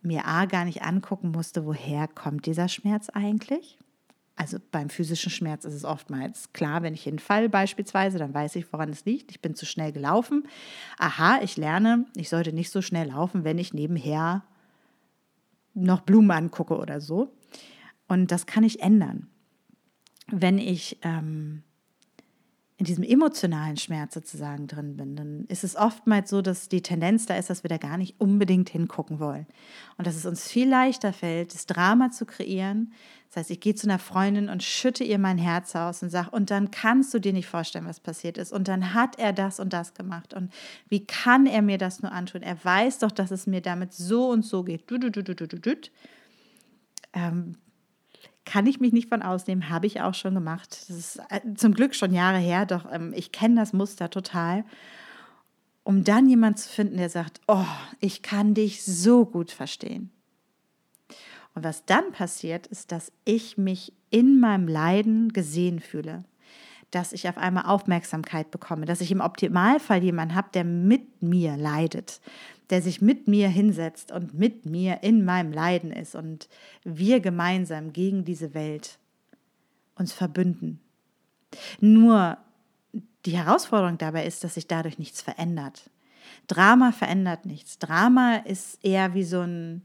mir 0.03 0.27
A 0.27 0.47
gar 0.47 0.65
nicht 0.65 0.83
angucken 0.83 1.31
musste, 1.31 1.65
woher 1.65 2.09
kommt 2.09 2.47
dieser 2.47 2.69
Schmerz 2.69 3.09
eigentlich. 3.09 3.79
Also 4.35 4.59
beim 4.71 4.89
physischen 4.89 5.31
Schmerz 5.31 5.65
ist 5.65 5.75
es 5.75 5.85
oftmals 5.85 6.53
klar, 6.53 6.83
wenn 6.83 6.95
ich 6.95 7.03
hinfall 7.03 7.49
beispielsweise, 7.49 8.19
dann 8.19 8.33
weiß 8.33 8.57
ich, 8.57 8.73
woran 8.73 8.89
es 8.89 9.05
liegt. 9.05 9.31
Ich 9.31 9.43
bin 9.43 9.55
zu 9.55 9.67
schnell 9.67 9.93
gelaufen. 9.93 10.49
Aha, 10.99 11.41
ich 11.43 11.57
lerne, 11.57 12.07
ich 12.17 12.29
sollte 12.29 12.53
nicht 12.53 12.71
so 12.71 12.83
schnell 12.83 13.09
laufen, 13.09 13.45
wenn 13.45 13.59
ich 13.59 13.75
nebenher 13.75 14.43
noch 15.75 16.01
Blumen 16.01 16.31
angucke 16.31 16.77
oder 16.77 17.01
so. 17.01 17.33
Und 18.09 18.31
das 18.33 18.47
kann 18.47 18.65
ich 18.65 18.81
ändern. 18.81 19.29
Wenn 20.29 20.59
ich 20.59 20.99
ähm, 21.03 21.63
in 22.83 22.87
diesem 22.87 23.05
emotionalen 23.05 23.77
Schmerz 23.77 24.13
sozusagen 24.13 24.67
drin 24.67 24.97
bin, 24.97 25.15
dann 25.15 25.45
ist 25.47 25.63
es 25.63 25.77
oftmals 25.77 26.29
so, 26.29 26.43
dass 26.43 26.69
die 26.69 26.83
Tendenz 26.83 27.27
da 27.27 27.37
ist, 27.37 27.49
dass 27.49 27.63
wir 27.63 27.69
da 27.69 27.77
gar 27.77 27.97
nicht 27.97 28.19
unbedingt 28.19 28.71
hingucken 28.71 29.21
wollen. 29.21 29.47
Und 29.99 30.09
dass 30.09 30.17
es 30.17 30.27
uns 30.27 30.49
viel 30.49 30.69
leichter 30.69 31.13
fällt, 31.13 31.55
das 31.55 31.67
Drama 31.67 32.11
zu 32.11 32.27
kreieren. 32.27 32.93
Das 33.29 33.37
heißt, 33.37 33.51
ich 33.53 33.61
gehe 33.61 33.77
zu 33.77 33.87
einer 33.87 34.01
Freundin 34.01 34.49
und 34.49 34.65
schütte 34.65 35.05
ihr 35.05 35.21
mein 35.21 35.39
Herz 35.39 35.77
aus 35.77 36.03
und 36.03 36.11
sage, 36.11 36.31
und 36.31 36.51
dann 36.51 36.73
kannst 36.73 37.15
du 37.15 37.21
dir 37.21 37.33
nicht 37.33 37.47
vorstellen, 37.47 37.87
was 37.87 38.01
passiert 38.01 38.37
ist. 38.37 38.53
Und 38.53 38.67
dann 38.67 38.95
hat 38.95 39.17
er 39.17 39.33
das 39.33 39.61
und 39.61 39.73
das 39.73 39.95
gemacht. 39.95 40.35
Und 40.35 40.53
wie 40.89 41.07
kann 41.07 41.47
er 41.47 41.63
mir 41.63 41.79
das 41.79 42.03
nur 42.03 42.11
antun? 42.11 42.43
Er 42.43 42.57
weiß 42.65 42.99
doch, 42.99 43.13
dass 43.13 43.31
es 43.31 43.47
mir 43.47 43.61
damit 43.61 43.93
so 43.93 44.29
und 44.29 44.45
so 44.45 44.65
geht. 44.65 44.91
Du, 44.91 44.99
du, 44.99 45.09
du, 45.13 45.23
du, 45.23 45.37
du, 45.37 45.47
du, 45.47 45.61
du. 45.61 45.77
Ähm, 47.13 47.55
kann 48.45 48.67
ich 48.67 48.81
mich 48.81 48.93
nicht 48.93 49.09
von 49.09 49.23
ausnehmen, 49.23 49.69
habe 49.69 49.87
ich 49.87 50.01
auch 50.01 50.15
schon 50.15 50.35
gemacht. 50.35 50.85
Das 50.89 50.97
ist 50.97 51.21
äh, 51.31 51.41
zum 51.55 51.75
Glück 51.75 51.95
schon 51.95 52.13
Jahre 52.13 52.39
her, 52.39 52.67
doch 52.67 52.91
ähm, 52.91 53.13
ich 53.15 53.33
kenne 53.33 53.57
das 53.57 53.73
Muster 53.73 54.11
total. 54.11 54.65
Um 55.85 56.05
dann 56.05 56.29
jemanden 56.29 56.59
zu 56.59 56.69
finden, 56.69 56.97
der 56.97 57.09
sagt, 57.09 57.41
oh, 57.49 57.65
ich 58.01 58.23
kann 58.23 58.55
dich 58.55 58.85
so 58.85 59.27
gut 59.27 59.51
verstehen. 59.51 60.11
Und 61.55 61.65
was 61.65 61.85
dann 61.85 62.13
passiert, 62.13 62.67
ist, 62.69 62.93
dass 62.93 63.13
ich 63.25 63.59
mich 63.59 63.93
in 64.11 64.39
meinem 64.41 64.69
Leiden 64.69 65.33
gesehen 65.33 65.81
fühle, 65.81 66.25
dass 66.91 67.13
ich 67.13 67.29
auf 67.29 67.39
einmal 67.39 67.65
Aufmerksamkeit 67.67 68.51
bekomme, 68.51 68.87
dass 68.87 69.01
ich 69.01 69.11
im 69.11 69.21
Optimalfall 69.21 70.03
jemanden 70.03 70.35
habe, 70.35 70.51
der 70.55 70.65
mit 70.65 71.23
mir 71.23 71.57
leidet, 71.57 72.21
der 72.71 72.83
sich 72.83 73.01
mit 73.01 73.29
mir 73.29 73.49
hinsetzt 73.49 74.13
und 74.13 74.35
mit 74.35 74.67
mir 74.67 75.03
in 75.03 75.25
meinem 75.25 75.53
Leiden 75.53 75.93
ist 75.93 76.15
und 76.15 76.49
wir 76.85 77.21
gemeinsam 77.21 77.93
gegen 77.93 78.25
diese 78.25 78.55
Welt 78.55 78.99
uns 79.97 80.13
verbünden. 80.13 80.81
Nur 81.81 82.39
die 83.25 83.37
Herausforderung 83.37 83.99
dabei 83.99 84.27
ist, 84.27 84.43
dass 84.45 84.55
sich 84.55 84.67
dadurch 84.67 84.99
nichts 84.99 85.23
verändert. 85.23 85.91
Drama 86.47 86.93
verändert 86.93 87.47
nichts. 87.47 87.79
Drama 87.79 88.37
ist 88.37 88.85
eher 88.85 89.15
wie 89.15 89.25
so 89.25 89.41
ein 89.41 89.83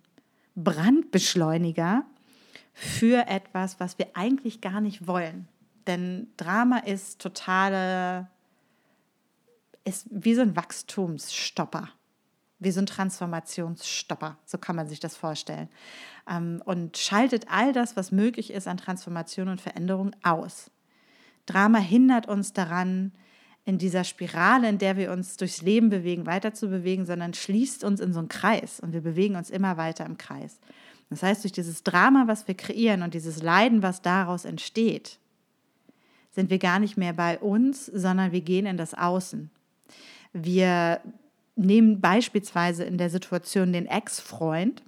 Brandbeschleuniger 0.55 2.03
für 2.73 3.27
etwas, 3.27 3.79
was 3.79 3.97
wir 3.99 4.07
eigentlich 4.13 4.61
gar 4.61 4.81
nicht 4.81 5.07
wollen. 5.07 5.47
Denn 5.87 6.27
Drama 6.37 6.79
ist 6.79 7.21
totale, 7.21 8.27
ist 9.83 10.07
wie 10.09 10.35
so 10.35 10.41
ein 10.41 10.55
Wachstumsstopper, 10.55 11.89
wie 12.59 12.71
so 12.71 12.79
ein 12.79 12.85
Transformationsstopper, 12.85 14.37
so 14.45 14.57
kann 14.57 14.75
man 14.75 14.87
sich 14.87 14.99
das 14.99 15.15
vorstellen. 15.15 15.69
Ähm, 16.29 16.61
und 16.65 16.97
schaltet 16.97 17.45
all 17.49 17.73
das, 17.73 17.95
was 17.95 18.11
möglich 18.11 18.51
ist 18.51 18.67
an 18.67 18.77
Transformation 18.77 19.47
und 19.47 19.61
Veränderung 19.61 20.15
aus. 20.23 20.71
Drama 21.45 21.79
hindert 21.79 22.27
uns 22.27 22.53
daran, 22.53 23.11
in 23.67 23.77
dieser 23.77 24.05
Spirale, 24.05 24.69
in 24.69 24.77
der 24.77 24.95
wir 24.95 25.11
uns 25.11 25.35
durchs 25.35 25.61
Leben 25.61 25.89
bewegen, 25.89 26.25
weiter 26.25 26.53
zu 26.53 26.69
bewegen, 26.69 27.05
sondern 27.05 27.33
schließt 27.33 27.83
uns 27.83 27.99
in 27.99 28.13
so 28.13 28.19
einen 28.19 28.29
Kreis 28.29 28.79
und 28.79 28.93
wir 28.93 29.01
bewegen 29.01 29.35
uns 29.35 29.49
immer 29.49 29.75
weiter 29.75 30.05
im 30.05 30.17
Kreis. 30.17 30.61
Das 31.09 31.21
heißt, 31.21 31.43
durch 31.43 31.51
dieses 31.51 31.83
Drama, 31.83 32.27
was 32.27 32.47
wir 32.47 32.55
kreieren 32.55 33.03
und 33.03 33.13
dieses 33.13 33.43
Leiden, 33.43 33.83
was 33.83 34.01
daraus 34.01 34.45
entsteht, 34.45 35.19
sind 36.31 36.49
wir 36.49 36.59
gar 36.59 36.79
nicht 36.79 36.95
mehr 36.95 37.11
bei 37.11 37.39
uns, 37.39 37.87
sondern 37.87 38.31
wir 38.31 38.39
gehen 38.39 38.65
in 38.65 38.77
das 38.77 38.93
Außen. 38.93 39.49
Wir 40.31 41.01
nehmen 41.57 42.01
beispielsweise 42.01 42.83
in 42.83 42.97
der 42.97 43.09
Situation 43.09 43.73
den 43.73 43.85
Ex-Freund 43.85 44.83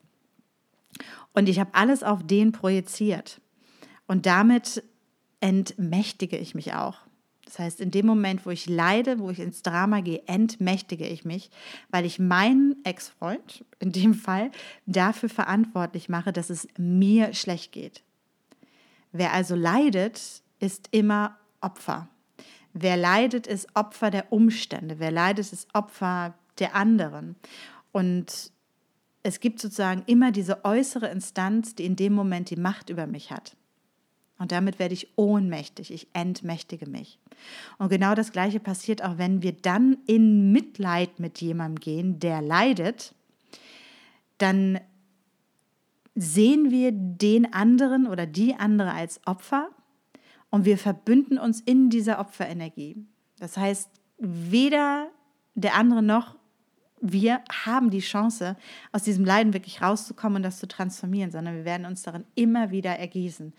und 1.34 1.50
ich 1.50 1.60
habe 1.60 1.74
alles 1.74 2.04
auf 2.04 2.26
den 2.26 2.52
projiziert. 2.52 3.42
Und 4.08 4.26
damit 4.26 4.84
entmächtige 5.40 6.38
ich 6.38 6.56
mich 6.56 6.74
auch. 6.74 6.98
Das 7.46 7.58
heißt, 7.58 7.82
in 7.82 7.90
dem 7.90 8.06
Moment, 8.06 8.46
wo 8.46 8.52
ich 8.52 8.68
leide, 8.68 9.20
wo 9.20 9.32
ich 9.32 9.40
ins 9.40 9.64
Drama 9.64 10.02
gehe, 10.02 10.22
entmächtige 10.28 11.08
ich 11.08 11.26
mich, 11.26 11.50
weil 11.90 12.06
ich 12.06 12.20
meinen 12.20 12.76
Ex-Freund 12.84 13.66
in 13.80 13.92
dem 13.92 14.14
Fall 14.14 14.52
dafür 14.86 15.30
verantwortlich 15.30 16.10
mache, 16.10 16.32
dass 16.32 16.52
es 16.52 16.68
mir 16.78 17.34
schlecht 17.34 17.72
geht. 17.72 18.04
Wer 19.12 19.34
also 19.34 19.56
leidet, 19.56 20.44
ist 20.60 20.90
immer 20.92 21.38
Opfer. 21.62 22.08
Wer 22.74 22.98
leidet, 22.98 23.48
ist 23.48 23.68
Opfer 23.74 24.12
der 24.12 24.32
Umstände. 24.32 25.00
Wer 25.00 25.12
leidet, 25.12 25.52
ist 25.52 25.68
Opfer 25.74 26.36
der 26.60 26.76
anderen. 26.76 27.36
Und 27.92 28.52
es 29.24 29.40
gibt 29.40 29.60
sozusagen 29.60 30.04
immer 30.06 30.32
diese 30.32 30.64
äußere 30.66 31.08
Instanz, 31.08 31.76
die 31.76 31.86
in 31.86 31.96
dem 31.96 32.14
Moment 32.14 32.50
die 32.50 32.56
Macht 32.56 32.90
über 32.90 33.08
mich 33.08 33.32
hat. 33.32 33.56
Und 34.38 34.54
damit 34.54 34.80
werde 34.80 34.94
ich 34.94 35.10
ohnmächtig, 35.18 35.92
ich 35.92 36.08
entmächtige 36.14 36.90
mich. 36.90 37.20
Und 37.78 37.90
genau 37.90 38.16
das 38.16 38.32
Gleiche 38.32 38.62
passiert 38.62 39.04
auch, 39.04 39.18
wenn 39.18 39.44
wir 39.44 39.52
dann 39.52 39.98
in 40.08 40.54
Mitleid 40.54 41.20
mit 41.20 41.42
jemandem 41.42 41.80
gehen, 41.80 42.20
der 42.20 42.42
leidet, 42.42 43.14
dann 44.38 44.80
sehen 46.16 46.72
wir 46.72 46.92
den 46.94 47.54
anderen 47.54 48.08
oder 48.08 48.26
die 48.26 48.56
andere 48.56 48.94
als 48.94 49.20
Opfer 49.26 49.70
und 50.50 50.66
wir 50.66 50.78
verbünden 50.78 51.38
uns 51.38 51.62
in 51.62 51.90
dieser 51.90 52.20
Opferenergie. 52.20 52.96
Das 53.40 53.58
heißt, 53.58 53.90
weder 54.18 55.10
der 55.56 55.76
andere 55.76 56.02
noch 56.02 56.39
wir 57.02 57.42
haben 57.66 57.90
die 57.90 58.00
Chance, 58.00 58.56
aus 58.92 59.04
diesem 59.04 59.26
Leiden 59.26 59.54
wirklich 59.54 59.82
rauszukommen 59.82 60.38
und 60.38 60.44
das 60.44 60.60
zu 60.60 60.68
transformieren, 60.68 61.32
sondern 61.32 61.56
wir 61.56 61.66
werden 61.66 61.86
uns 61.86 62.04
darin 62.04 62.26
immer 62.36 62.72
wieder 62.72 62.92
ergießen. 62.92 63.54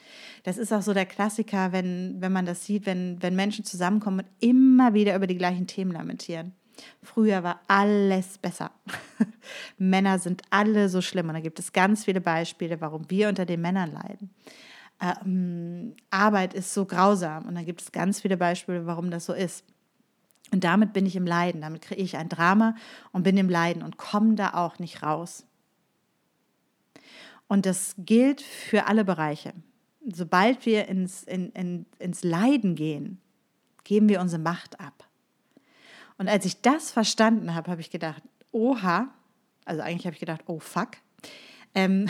Das 0.45 0.59
ist 0.59 0.73
auch 0.73 0.83
so 0.83 0.95
der 0.95 1.07
Klassiker, 1.07 1.73
wenn, 1.73 2.17
wenn 2.21 2.33
man 2.33 2.47
das 2.47 2.65
sieht, 2.65 2.87
wenn, 2.87 3.23
wenn 3.23 3.35
Menschen 3.35 3.65
zusammenkommen 3.65 4.21
und 4.21 4.49
immer 4.49 4.95
wieder 4.95 5.15
über 5.17 5.27
die 5.27 5.39
gleichen 5.39 5.67
Themen 5.67 5.93
lamentieren. 5.93 6.53
Früher 7.03 7.43
war 7.43 7.61
alles 7.69 8.39
besser. 8.39 8.71
Männer 9.79 10.19
sind 10.19 10.43
alle 10.51 10.89
so 10.89 11.01
schlimm 11.01 11.29
und 11.29 11.35
da 11.35 11.41
gibt 11.41 11.59
es 11.59 11.73
ganz 11.73 12.05
viele 12.05 12.21
Beispiele, 12.21 12.81
warum 12.81 13.11
wir 13.11 13.29
unter 13.29 13.45
den 13.45 13.61
Männern 13.61 13.93
leiden. 13.93 14.31
Ähm, 15.01 15.95
Arbeit 16.11 16.55
ist 16.55 16.75
so 16.75 16.85
grausam 16.85 17.47
und 17.47 17.55
da 17.55 17.63
gibt 17.63 17.81
es 17.83 17.93
ganz 17.93 18.21
viele 18.21 18.37
Beispiele, 18.37 18.87
warum 18.87 19.11
das 19.11 19.27
so 19.27 19.33
ist. 19.33 19.65
Und 20.53 20.65
damit 20.65 20.93
bin 20.93 21.07
ich 21.07 21.17
im 21.17 21.27
Leiden, 21.27 21.61
damit 21.61 21.83
kriege 21.83 22.03
ich 22.03 22.17
ein 22.17 22.29
Drama 22.29 22.75
und 23.13 23.23
bin 23.23 23.37
im 23.37 23.49
Leiden 23.49 23.83
und 23.83 23.97
komme 23.97 24.35
da 24.35 24.55
auch 24.55 24.79
nicht 24.79 25.03
raus. 25.03 25.45
Und 27.47 27.67
das 27.67 27.95
gilt 27.99 28.41
für 28.41 28.87
alle 28.87 29.05
Bereiche. 29.05 29.53
Sobald 30.07 30.67
wir 30.67 30.89
ins, 30.89 31.23
in, 31.25 31.51
in, 31.51 31.87
ins 31.99 32.25
Leiden 32.25 32.75
gehen, 32.75 33.21
geben 33.85 34.09
wir 34.09 34.21
unsere 34.21 34.43
Macht 34.43 34.81
ab. 34.81 35.05
Und 36.19 36.29
als 36.29 36.45
ich 36.45 36.61
das 36.61 36.91
verstanden 36.91 37.55
habe, 37.55 37.71
habe 37.71 37.81
ich 37.81 37.91
gedacht, 37.91 38.23
oha, 38.53 39.09
also 39.65 39.83
eigentlich 39.83 40.07
habe 40.07 40.15
ich 40.15 40.21
gedacht, 40.21 40.43
oh 40.47 40.59
fuck, 40.59 40.91
ähm, 41.75 42.09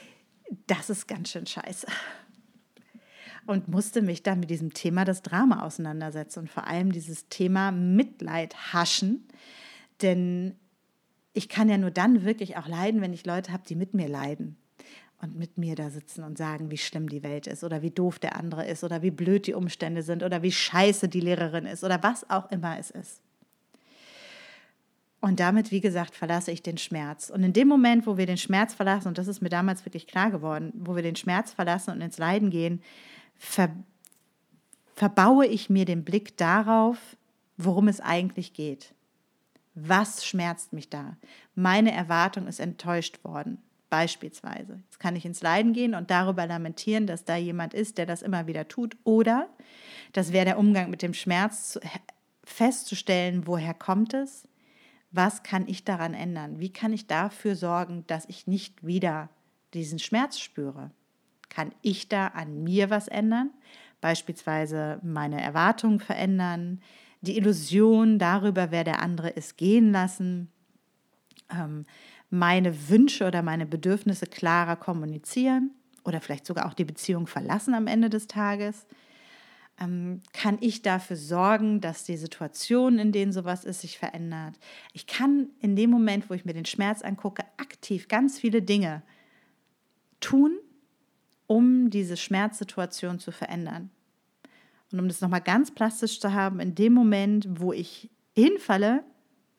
das 0.66 0.90
ist 0.90 1.06
ganz 1.06 1.30
schön 1.30 1.46
scheiße 1.46 1.86
und 3.46 3.68
musste 3.68 4.02
mich 4.02 4.22
dann 4.22 4.40
mit 4.40 4.50
diesem 4.50 4.72
Thema 4.72 5.04
das 5.04 5.22
Drama 5.22 5.62
auseinandersetzen 5.62 6.40
und 6.40 6.50
vor 6.50 6.66
allem 6.66 6.92
dieses 6.92 7.28
Thema 7.28 7.70
Mitleid 7.72 8.72
haschen. 8.72 9.26
Denn 10.02 10.56
ich 11.32 11.48
kann 11.48 11.68
ja 11.68 11.78
nur 11.78 11.90
dann 11.90 12.24
wirklich 12.24 12.56
auch 12.56 12.68
leiden, 12.68 13.00
wenn 13.00 13.12
ich 13.12 13.26
Leute 13.26 13.52
habe, 13.52 13.64
die 13.68 13.76
mit 13.76 13.94
mir 13.94 14.08
leiden 14.08 14.56
und 15.20 15.36
mit 15.36 15.58
mir 15.58 15.74
da 15.74 15.90
sitzen 15.90 16.22
und 16.22 16.38
sagen, 16.38 16.70
wie 16.70 16.78
schlimm 16.78 17.08
die 17.08 17.22
Welt 17.22 17.46
ist 17.46 17.64
oder 17.64 17.82
wie 17.82 17.90
doof 17.90 18.18
der 18.18 18.36
andere 18.36 18.66
ist 18.66 18.84
oder 18.84 19.02
wie 19.02 19.10
blöd 19.10 19.46
die 19.46 19.54
Umstände 19.54 20.02
sind 20.02 20.22
oder 20.22 20.42
wie 20.42 20.52
scheiße 20.52 21.08
die 21.08 21.20
Lehrerin 21.20 21.66
ist 21.66 21.84
oder 21.84 22.02
was 22.02 22.28
auch 22.30 22.50
immer 22.50 22.78
es 22.78 22.90
ist. 22.90 23.20
Und 25.20 25.40
damit, 25.40 25.70
wie 25.70 25.80
gesagt, 25.80 26.14
verlasse 26.14 26.50
ich 26.50 26.62
den 26.62 26.76
Schmerz. 26.76 27.30
Und 27.30 27.42
in 27.42 27.54
dem 27.54 27.66
Moment, 27.66 28.06
wo 28.06 28.18
wir 28.18 28.26
den 28.26 28.36
Schmerz 28.36 28.74
verlassen, 28.74 29.08
und 29.08 29.16
das 29.16 29.26
ist 29.26 29.40
mir 29.40 29.48
damals 29.48 29.86
wirklich 29.86 30.06
klar 30.06 30.30
geworden, 30.30 30.70
wo 30.76 30.96
wir 30.96 31.02
den 31.02 31.16
Schmerz 31.16 31.50
verlassen 31.50 31.92
und 31.92 32.02
ins 32.02 32.18
Leiden 32.18 32.50
gehen, 32.50 32.82
ver, 33.38 33.70
verbaue 34.94 35.46
ich 35.46 35.70
mir 35.70 35.84
den 35.84 36.04
Blick 36.04 36.36
darauf, 36.36 36.98
worum 37.56 37.88
es 37.88 38.00
eigentlich 38.00 38.52
geht. 38.52 38.94
Was 39.74 40.24
schmerzt 40.24 40.72
mich 40.72 40.88
da? 40.88 41.16
Meine 41.54 41.92
Erwartung 41.92 42.46
ist 42.46 42.60
enttäuscht 42.60 43.24
worden, 43.24 43.58
beispielsweise. 43.90 44.80
Jetzt 44.84 45.00
kann 45.00 45.16
ich 45.16 45.24
ins 45.24 45.42
Leiden 45.42 45.72
gehen 45.72 45.94
und 45.94 46.10
darüber 46.10 46.46
lamentieren, 46.46 47.06
dass 47.06 47.24
da 47.24 47.36
jemand 47.36 47.74
ist, 47.74 47.98
der 47.98 48.06
das 48.06 48.22
immer 48.22 48.46
wieder 48.46 48.68
tut. 48.68 48.96
Oder, 49.02 49.48
das 50.12 50.32
wäre 50.32 50.44
der 50.44 50.58
Umgang 50.58 50.90
mit 50.90 51.02
dem 51.02 51.14
Schmerz, 51.14 51.78
festzustellen, 52.44 53.46
woher 53.46 53.74
kommt 53.74 54.14
es? 54.14 54.46
Was 55.10 55.42
kann 55.42 55.66
ich 55.68 55.84
daran 55.84 56.14
ändern? 56.14 56.60
Wie 56.60 56.72
kann 56.72 56.92
ich 56.92 57.06
dafür 57.06 57.56
sorgen, 57.56 58.04
dass 58.06 58.26
ich 58.26 58.46
nicht 58.46 58.84
wieder 58.86 59.28
diesen 59.72 59.98
Schmerz 59.98 60.38
spüre? 60.38 60.90
Kann 61.54 61.72
ich 61.82 62.08
da 62.08 62.28
an 62.28 62.64
mir 62.64 62.90
was 62.90 63.06
ändern? 63.06 63.50
Beispielsweise 64.00 64.98
meine 65.02 65.40
Erwartungen 65.40 66.00
verändern, 66.00 66.80
die 67.20 67.36
Illusion 67.38 68.18
darüber, 68.18 68.70
wer 68.70 68.84
der 68.84 69.00
andere 69.00 69.30
ist, 69.30 69.56
gehen 69.56 69.92
lassen, 69.92 70.50
ähm, 71.50 71.86
meine 72.28 72.88
Wünsche 72.88 73.26
oder 73.26 73.42
meine 73.42 73.66
Bedürfnisse 73.66 74.26
klarer 74.26 74.76
kommunizieren 74.76 75.70
oder 76.04 76.20
vielleicht 76.20 76.44
sogar 76.44 76.66
auch 76.66 76.74
die 76.74 76.84
Beziehung 76.84 77.26
verlassen 77.26 77.72
am 77.72 77.86
Ende 77.86 78.10
des 78.10 78.26
Tages. 78.26 78.86
Ähm, 79.80 80.22
kann 80.32 80.58
ich 80.60 80.82
dafür 80.82 81.16
sorgen, 81.16 81.80
dass 81.80 82.04
die 82.04 82.16
Situation, 82.16 82.98
in 82.98 83.12
denen 83.12 83.32
sowas 83.32 83.64
ist, 83.64 83.80
sich 83.80 83.98
verändert? 83.98 84.58
Ich 84.92 85.06
kann 85.06 85.48
in 85.60 85.76
dem 85.76 85.90
Moment, 85.90 86.28
wo 86.28 86.34
ich 86.34 86.44
mir 86.44 86.52
den 86.52 86.66
Schmerz 86.66 87.02
angucke, 87.02 87.44
aktiv 87.56 88.08
ganz 88.08 88.38
viele 88.38 88.60
Dinge 88.60 89.02
tun, 90.20 90.58
um 91.46 91.90
diese 91.90 92.16
Schmerzsituation 92.16 93.18
zu 93.18 93.32
verändern. 93.32 93.90
Und 94.92 95.00
um 95.00 95.08
das 95.08 95.20
nochmal 95.20 95.40
ganz 95.40 95.70
plastisch 95.70 96.20
zu 96.20 96.32
haben, 96.32 96.60
in 96.60 96.74
dem 96.74 96.92
Moment, 96.92 97.48
wo 97.50 97.72
ich 97.72 98.10
hinfalle, 98.34 99.04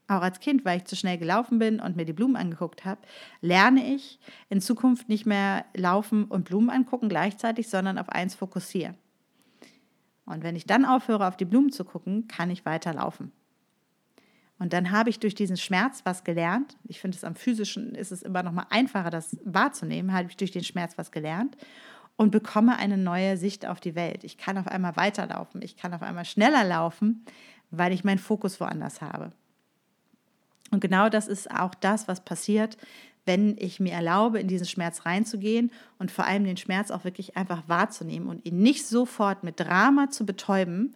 auch 0.07 0.21
als 0.21 0.39
Kind, 0.39 0.65
weil 0.65 0.77
ich 0.77 0.85
zu 0.85 0.95
schnell 0.95 1.17
gelaufen 1.17 1.57
bin 1.57 1.79
und 1.79 1.95
mir 1.95 2.05
die 2.05 2.13
Blumen 2.13 2.35
angeguckt 2.35 2.85
habe, 2.85 3.01
lerne 3.41 3.95
ich 3.95 4.19
in 4.49 4.61
Zukunft 4.61 5.09
nicht 5.09 5.25
mehr 5.25 5.65
laufen 5.75 6.25
und 6.25 6.45
Blumen 6.45 6.69
angucken 6.69 7.09
gleichzeitig, 7.09 7.69
sondern 7.69 7.97
auf 7.97 8.09
eins 8.09 8.35
fokussieren. 8.35 8.95
Und 10.25 10.43
wenn 10.43 10.55
ich 10.55 10.65
dann 10.65 10.85
aufhöre, 10.85 11.27
auf 11.27 11.37
die 11.37 11.45
Blumen 11.45 11.71
zu 11.71 11.85
gucken, 11.85 12.27
kann 12.27 12.49
ich 12.49 12.65
weiter 12.65 12.93
laufen. 12.93 13.31
Und 14.57 14.71
dann 14.71 14.91
habe 14.91 15.09
ich 15.09 15.19
durch 15.19 15.35
diesen 15.35 15.57
Schmerz 15.57 16.01
was 16.05 16.23
gelernt. 16.23 16.77
Ich 16.87 17.01
finde 17.01 17.17
es 17.17 17.23
am 17.23 17.35
physischen 17.35 17.93
ist 17.93 18.11
es 18.11 18.21
immer 18.21 18.41
noch 18.41 18.53
mal 18.53 18.67
einfacher, 18.69 19.09
das 19.09 19.37
wahrzunehmen. 19.43 20.13
Habe 20.13 20.29
ich 20.29 20.37
durch 20.37 20.51
den 20.51 20.63
Schmerz 20.63 20.97
was 20.97 21.11
gelernt 21.11 21.57
und 22.15 22.31
bekomme 22.31 22.77
eine 22.77 22.97
neue 22.97 23.35
Sicht 23.37 23.65
auf 23.65 23.79
die 23.79 23.95
Welt. 23.95 24.23
Ich 24.23 24.37
kann 24.37 24.57
auf 24.57 24.67
einmal 24.67 24.95
weiterlaufen. 24.95 25.61
Ich 25.61 25.75
kann 25.75 25.93
auf 25.93 26.01
einmal 26.01 26.25
schneller 26.25 26.63
laufen, 26.63 27.25
weil 27.71 27.91
ich 27.91 28.03
meinen 28.03 28.19
Fokus 28.19 28.59
woanders 28.61 29.01
habe. 29.01 29.31
Und 30.71 30.79
genau 30.79 31.09
das 31.09 31.27
ist 31.27 31.51
auch 31.51 31.75
das, 31.75 32.07
was 32.07 32.23
passiert, 32.23 32.77
wenn 33.25 33.55
ich 33.57 33.79
mir 33.79 33.93
erlaube, 33.93 34.39
in 34.39 34.47
diesen 34.47 34.67
Schmerz 34.67 35.05
reinzugehen 35.05 35.71
und 35.97 36.11
vor 36.11 36.25
allem 36.25 36.43
den 36.43 36.57
Schmerz 36.57 36.91
auch 36.91 37.03
wirklich 37.03 37.35
einfach 37.35 37.63
wahrzunehmen 37.67 38.27
und 38.27 38.45
ihn 38.45 38.59
nicht 38.59 38.85
sofort 38.85 39.43
mit 39.43 39.59
Drama 39.59 40.09
zu 40.09 40.25
betäuben, 40.25 40.93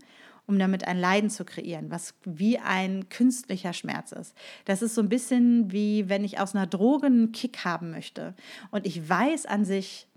um 0.49 0.57
damit 0.57 0.85
ein 0.87 0.97
Leiden 0.97 1.29
zu 1.29 1.45
kreieren, 1.45 1.91
was 1.91 2.15
wie 2.25 2.57
ein 2.57 3.07
künstlicher 3.09 3.71
Schmerz 3.71 4.11
ist. 4.11 4.35
Das 4.65 4.81
ist 4.81 4.95
so 4.95 5.01
ein 5.01 5.07
bisschen 5.07 5.71
wie 5.71 6.09
wenn 6.09 6.23
ich 6.23 6.39
aus 6.39 6.55
einer 6.55 6.65
Droge 6.65 7.05
einen 7.05 7.31
Kick 7.31 7.63
haben 7.63 7.91
möchte 7.91 8.33
und 8.71 8.87
ich 8.87 9.07
weiß 9.07 9.45
an 9.45 9.63
sich, 9.63 10.07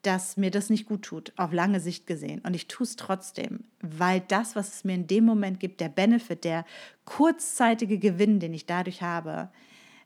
dass 0.00 0.38
mir 0.38 0.50
das 0.50 0.70
nicht 0.70 0.86
gut 0.86 1.02
tut, 1.02 1.32
auf 1.36 1.52
lange 1.52 1.80
Sicht 1.80 2.06
gesehen. 2.06 2.40
Und 2.44 2.54
ich 2.54 2.66
tue 2.66 2.84
es 2.84 2.96
trotzdem, 2.96 3.64
weil 3.80 4.20
das, 4.20 4.54
was 4.54 4.74
es 4.74 4.84
mir 4.84 4.94
in 4.94 5.06
dem 5.06 5.24
Moment 5.24 5.60
gibt, 5.60 5.80
der 5.80 5.88
Benefit, 5.88 6.44
der 6.44 6.66
kurzzeitige 7.06 7.98
Gewinn, 7.98 8.38
den 8.38 8.52
ich 8.52 8.66
dadurch 8.66 9.02
habe, 9.02 9.48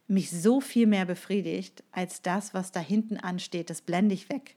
mich 0.06 0.30
so 0.30 0.60
viel 0.60 0.86
mehr 0.86 1.04
befriedigt 1.04 1.82
als 1.90 2.22
das, 2.22 2.54
was 2.54 2.70
da 2.70 2.80
hinten 2.80 3.16
ansteht. 3.16 3.70
Das 3.70 3.82
blende 3.82 4.14
ich 4.14 4.28
weg 4.28 4.56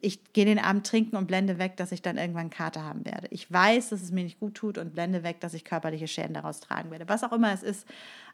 ich 0.00 0.32
gehe 0.32 0.44
den 0.44 0.58
Abend 0.58 0.86
trinken 0.86 1.16
und 1.16 1.26
blende 1.26 1.58
weg, 1.58 1.76
dass 1.76 1.92
ich 1.92 2.02
dann 2.02 2.16
irgendwann 2.16 2.50
Kater 2.50 2.84
haben 2.84 3.04
werde. 3.04 3.28
Ich 3.30 3.50
weiß, 3.50 3.90
dass 3.90 4.02
es 4.02 4.10
mir 4.10 4.24
nicht 4.24 4.38
gut 4.38 4.54
tut 4.54 4.78
und 4.78 4.92
blende 4.92 5.22
weg, 5.22 5.40
dass 5.40 5.54
ich 5.54 5.64
körperliche 5.64 6.08
Schäden 6.08 6.34
daraus 6.34 6.60
tragen 6.60 6.90
werde. 6.90 7.08
Was 7.08 7.24
auch 7.24 7.32
immer 7.32 7.52
es 7.52 7.62
ist, 7.62 7.86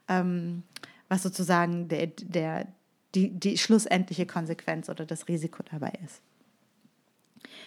ähm, 0.09 0.63
was 1.09 1.23
sozusagen 1.23 1.89
der, 1.89 2.09
der, 2.09 2.67
die, 3.15 3.31
die 3.31 3.59
schlussendliche 3.59 4.27
Konsequenz 4.27 4.89
oder 4.89 5.07
das 5.07 5.29
Risiko 5.29 5.63
dabei 5.71 5.93
ist. 6.05 6.21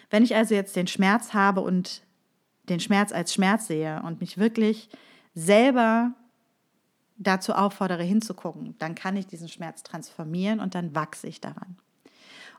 Wenn 0.10 0.24
ich 0.24 0.36
also 0.36 0.56
jetzt 0.56 0.76
den 0.76 0.88
Schmerz 0.88 1.34
habe 1.34 1.62
und 1.62 2.04
den 2.68 2.80
Schmerz 2.80 3.12
als 3.12 3.34
Schmerz 3.34 3.68
sehe 3.68 4.02
und 4.04 4.22
mich 4.22 4.38
wirklich 4.38 4.90
selber 5.34 6.14
dazu 7.18 7.54
auffordere, 7.54 8.04
hinzugucken, 8.04 8.76
dann 8.78 8.96
kann 8.96 9.18
ich 9.18 9.28
diesen 9.28 9.50
Schmerz 9.50 9.84
transformieren 9.84 10.60
und 10.60 10.76
dann 10.76 10.96
wachse 10.96 11.28
ich 11.28 11.42
daran. 11.42 11.78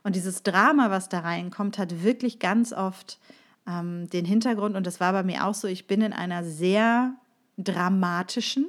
Und 0.03 0.15
dieses 0.15 0.43
Drama, 0.43 0.89
was 0.89 1.09
da 1.09 1.19
reinkommt, 1.19 1.77
hat 1.77 2.03
wirklich 2.03 2.39
ganz 2.39 2.73
oft 2.73 3.19
ähm, 3.67 4.09
den 4.09 4.25
Hintergrund, 4.25 4.75
und 4.75 4.87
das 4.87 4.99
war 4.99 5.13
bei 5.13 5.23
mir 5.23 5.45
auch 5.45 5.53
so, 5.53 5.67
ich 5.67 5.87
bin 5.87 6.01
in 6.01 6.13
einer 6.13 6.43
sehr 6.43 7.13
dramatischen 7.57 8.65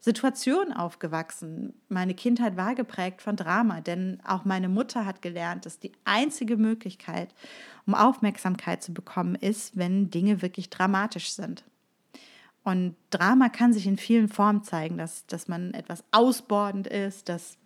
Situation 0.00 0.72
aufgewachsen. 0.72 1.74
Meine 1.88 2.14
Kindheit 2.14 2.56
war 2.56 2.74
geprägt 2.74 3.22
von 3.22 3.36
Drama, 3.36 3.80
denn 3.80 4.20
auch 4.24 4.44
meine 4.44 4.68
Mutter 4.68 5.04
hat 5.04 5.20
gelernt, 5.20 5.66
dass 5.66 5.80
die 5.80 5.92
einzige 6.04 6.56
Möglichkeit, 6.56 7.34
um 7.86 7.94
Aufmerksamkeit 7.94 8.82
zu 8.82 8.94
bekommen, 8.94 9.34
ist, 9.34 9.76
wenn 9.76 10.10
Dinge 10.10 10.42
wirklich 10.42 10.70
dramatisch 10.70 11.32
sind. 11.32 11.64
Und 12.62 12.96
Drama 13.10 13.48
kann 13.48 13.72
sich 13.72 13.86
in 13.86 13.96
vielen 13.96 14.28
Formen 14.28 14.62
zeigen, 14.62 14.96
dass, 14.96 15.26
dass 15.26 15.48
man 15.48 15.74
etwas 15.74 16.04
ausbordend 16.10 16.86
ist, 16.86 17.28
dass 17.28 17.58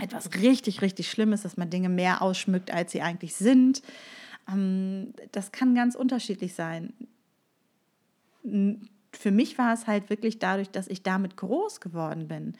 etwas 0.00 0.34
richtig, 0.34 0.82
richtig 0.82 1.10
Schlimmes, 1.10 1.42
dass 1.42 1.56
man 1.56 1.70
Dinge 1.70 1.88
mehr 1.88 2.22
ausschmückt, 2.22 2.72
als 2.72 2.92
sie 2.92 3.02
eigentlich 3.02 3.34
sind. 3.34 3.82
Ähm, 4.48 5.14
das 5.32 5.52
kann 5.52 5.74
ganz 5.74 5.94
unterschiedlich 5.94 6.54
sein. 6.54 6.92
Für 9.12 9.30
mich 9.30 9.58
war 9.58 9.72
es 9.72 9.86
halt 9.86 10.10
wirklich 10.10 10.38
dadurch, 10.38 10.70
dass 10.70 10.88
ich 10.88 11.02
damit 11.02 11.36
groß 11.36 11.80
geworden 11.80 12.28
bin. 12.28 12.54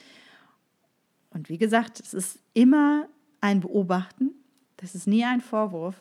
Und 1.31 1.49
wie 1.49 1.59
gesagt, 1.59 2.01
es 2.01 2.15
ist 2.15 2.39
immer 2.55 3.09
ein 3.41 3.61
Beobachten, 3.61 4.31
das 4.79 4.95
ist 4.95 5.07
nie 5.07 5.25
ein 5.25 5.41
Vorwurf, 5.41 6.01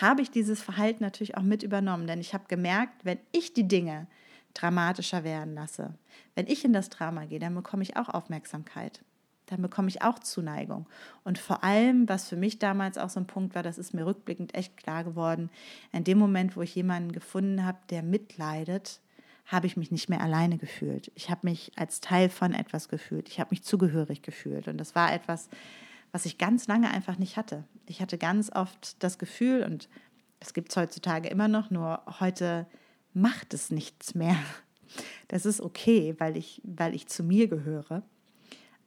habe 0.00 0.22
ich 0.22 0.30
dieses 0.30 0.62
Verhalten 0.62 1.02
natürlich 1.02 1.36
auch 1.36 1.42
mit 1.42 1.62
übernommen. 1.62 2.06
Denn 2.06 2.20
ich 2.20 2.32
habe 2.32 2.44
gemerkt, 2.48 3.04
wenn 3.04 3.18
ich 3.32 3.52
die 3.52 3.66
Dinge 3.66 4.06
dramatischer 4.54 5.24
werden 5.24 5.54
lasse, 5.54 5.94
wenn 6.34 6.46
ich 6.46 6.64
in 6.64 6.72
das 6.72 6.88
Drama 6.88 7.24
gehe, 7.24 7.40
dann 7.40 7.54
bekomme 7.54 7.82
ich 7.82 7.96
auch 7.96 8.08
Aufmerksamkeit 8.08 9.02
dann 9.50 9.62
bekomme 9.62 9.88
ich 9.88 10.02
auch 10.02 10.18
Zuneigung. 10.20 10.86
Und 11.24 11.38
vor 11.38 11.64
allem, 11.64 12.08
was 12.08 12.28
für 12.28 12.36
mich 12.36 12.58
damals 12.58 12.98
auch 12.98 13.10
so 13.10 13.20
ein 13.20 13.26
Punkt 13.26 13.54
war, 13.54 13.62
das 13.62 13.78
ist 13.78 13.92
mir 13.92 14.06
rückblickend 14.06 14.54
echt 14.54 14.76
klar 14.76 15.04
geworden, 15.04 15.50
in 15.92 16.04
dem 16.04 16.18
Moment, 16.18 16.56
wo 16.56 16.62
ich 16.62 16.74
jemanden 16.74 17.12
gefunden 17.12 17.64
habe, 17.64 17.78
der 17.90 18.02
mitleidet, 18.02 19.00
habe 19.46 19.66
ich 19.66 19.76
mich 19.76 19.90
nicht 19.90 20.08
mehr 20.08 20.20
alleine 20.20 20.58
gefühlt. 20.58 21.10
Ich 21.16 21.28
habe 21.28 21.40
mich 21.42 21.72
als 21.76 22.00
Teil 22.00 22.28
von 22.28 22.54
etwas 22.54 22.88
gefühlt. 22.88 23.28
Ich 23.28 23.40
habe 23.40 23.50
mich 23.50 23.64
zugehörig 23.64 24.22
gefühlt. 24.22 24.68
Und 24.68 24.78
das 24.78 24.94
war 24.94 25.12
etwas, 25.12 25.48
was 26.12 26.24
ich 26.24 26.38
ganz 26.38 26.68
lange 26.68 26.90
einfach 26.90 27.18
nicht 27.18 27.36
hatte. 27.36 27.64
Ich 27.86 28.00
hatte 28.00 28.16
ganz 28.16 28.50
oft 28.52 29.02
das 29.02 29.18
Gefühl, 29.18 29.64
und 29.64 29.88
das 30.38 30.54
gibt 30.54 30.70
es 30.70 30.76
heutzutage 30.76 31.28
immer 31.28 31.48
noch, 31.48 31.70
nur 31.70 32.02
heute 32.20 32.66
macht 33.12 33.52
es 33.52 33.70
nichts 33.70 34.14
mehr. 34.14 34.36
Das 35.28 35.46
ist 35.46 35.60
okay, 35.60 36.14
weil 36.18 36.36
ich, 36.36 36.60
weil 36.64 36.94
ich 36.94 37.06
zu 37.08 37.22
mir 37.22 37.48
gehöre 37.48 38.02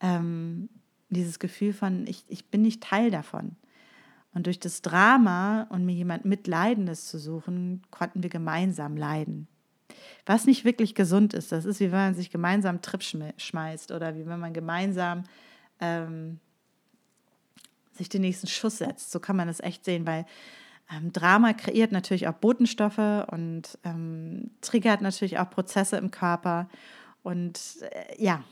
ähm, 0.04 0.70
dieses 1.10 1.40
Gefühl 1.40 1.74
von, 1.74 2.06
ich, 2.06 2.26
ich 2.28 2.46
bin 2.46 2.62
nicht 2.62 2.84
Teil 2.84 3.10
davon. 3.10 3.56
Und 4.36 4.46
durch 4.48 4.60
das 4.60 4.82
Drama 4.82 5.68
und 5.70 5.86
mir 5.86 5.94
jemand 5.94 6.26
Mitleidendes 6.26 7.08
zu 7.08 7.18
suchen, 7.18 7.82
konnten 7.90 8.22
wir 8.22 8.30
gemeinsam 8.30 8.98
leiden. 8.98 9.48
Was 10.26 10.46
nicht 10.46 10.66
wirklich 10.66 10.96
gesund 10.96 11.34
ist, 11.34 11.52
das 11.52 11.66
ist 11.66 11.80
wie 11.80 11.92
wenn 11.92 12.00
man 12.00 12.16
sich 12.16 12.32
gemeinsam 12.32 12.82
Trip 12.82 13.04
schmeißt 13.38 13.92
oder 13.92 14.16
wie 14.16 14.26
wenn 14.26 14.40
man 14.40 14.54
gemeinsam 14.54 15.24
ähm, 15.80 16.40
sich 17.92 18.10
den 18.10 18.22
nächsten 18.22 18.48
Schuss 18.48 18.80
setzt. 18.80 19.12
So 19.12 19.20
kann 19.20 19.36
man 19.36 19.48
das 19.48 19.60
echt 19.60 19.86
sehen, 19.86 20.08
weil 20.08 20.26
ähm, 20.92 21.14
Drama 21.14 21.54
kreiert 21.54 21.92
natürlich 21.92 22.28
auch 22.28 22.34
Botenstoffe 22.34 23.28
und 23.32 23.78
ähm, 23.84 24.52
triggert 24.62 25.02
natürlich 25.02 25.38
auch 25.40 25.50
Prozesse 25.50 25.98
im 25.98 26.10
Körper. 26.10 26.68
Und 27.22 27.60
äh, 27.82 28.22
ja, 28.22 28.44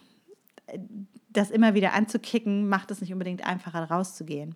das 1.33 1.51
immer 1.51 1.73
wieder 1.73 1.93
anzukicken, 1.93 2.67
macht 2.67 2.91
es 2.91 3.01
nicht 3.01 3.13
unbedingt 3.13 3.45
einfacher, 3.45 3.83
rauszugehen. 3.83 4.55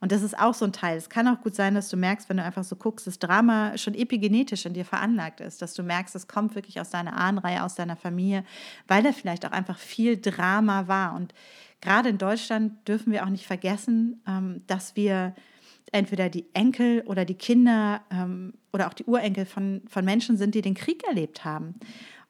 Und 0.00 0.12
das 0.12 0.22
ist 0.22 0.38
auch 0.38 0.54
so 0.54 0.64
ein 0.64 0.72
Teil. 0.72 0.96
Es 0.96 1.10
kann 1.10 1.28
auch 1.28 1.42
gut 1.42 1.54
sein, 1.54 1.74
dass 1.74 1.90
du 1.90 1.96
merkst, 1.96 2.28
wenn 2.30 2.38
du 2.38 2.42
einfach 2.42 2.64
so 2.64 2.74
guckst, 2.74 3.06
dass 3.06 3.18
Drama 3.18 3.76
schon 3.76 3.94
epigenetisch 3.94 4.64
in 4.64 4.72
dir 4.72 4.86
veranlagt 4.86 5.40
ist, 5.40 5.60
dass 5.60 5.74
du 5.74 5.82
merkst, 5.82 6.16
es 6.16 6.26
kommt 6.26 6.54
wirklich 6.54 6.80
aus 6.80 6.88
deiner 6.88 7.16
Ahnenreihe, 7.18 7.62
aus 7.62 7.74
deiner 7.74 7.96
Familie, 7.96 8.44
weil 8.88 9.02
da 9.02 9.12
vielleicht 9.12 9.44
auch 9.44 9.52
einfach 9.52 9.78
viel 9.78 10.18
Drama 10.18 10.88
war. 10.88 11.14
Und 11.14 11.34
gerade 11.82 12.08
in 12.08 12.16
Deutschland 12.16 12.88
dürfen 12.88 13.12
wir 13.12 13.24
auch 13.24 13.30
nicht 13.30 13.46
vergessen, 13.46 14.22
ähm, 14.26 14.62
dass 14.66 14.96
wir 14.96 15.34
entweder 15.92 16.30
die 16.30 16.46
Enkel 16.54 17.02
oder 17.02 17.26
die 17.26 17.34
Kinder 17.34 18.00
ähm, 18.10 18.54
oder 18.72 18.88
auch 18.88 18.94
die 18.94 19.04
Urenkel 19.04 19.44
von, 19.44 19.82
von 19.86 20.04
Menschen 20.04 20.38
sind, 20.38 20.54
die 20.54 20.62
den 20.62 20.74
Krieg 20.74 21.04
erlebt 21.06 21.44
haben. 21.44 21.74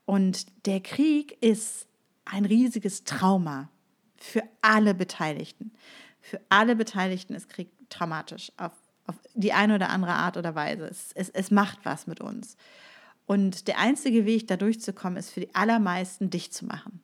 Und 0.07 0.67
der 0.67 0.81
Krieg 0.81 1.37
ist 1.41 1.87
ein 2.25 2.45
riesiges 2.45 3.05
Trauma 3.05 3.71
für 4.17 4.43
alle 4.61 4.95
Beteiligten. 4.95 5.73
Für 6.21 6.41
alle 6.49 6.77
Beteiligten 6.77 7.35
ist 7.35 7.49
Krieg 7.49 7.71
traumatisch 7.89 8.53
auf, 8.57 8.73
auf 9.07 9.17
die 9.35 9.53
eine 9.53 9.75
oder 9.75 9.89
andere 9.89 10.13
Art 10.13 10.37
oder 10.37 10.55
Weise. 10.55 10.85
Es, 10.87 11.13
es, 11.15 11.31
es 11.31 11.51
macht 11.51 11.81
was 11.85 12.07
mit 12.07 12.21
uns. 12.21 12.57
Und 13.27 13.69
der 13.69 13.79
einzige 13.79 14.27
Weg, 14.27 14.49
da 14.49 14.57
durchzukommen, 14.57 15.17
ist 15.17 15.31
für 15.31 15.41
die 15.41 15.55
allermeisten 15.55 16.31
dich 16.31 16.53
zu 16.53 16.67
machen. 16.67 17.01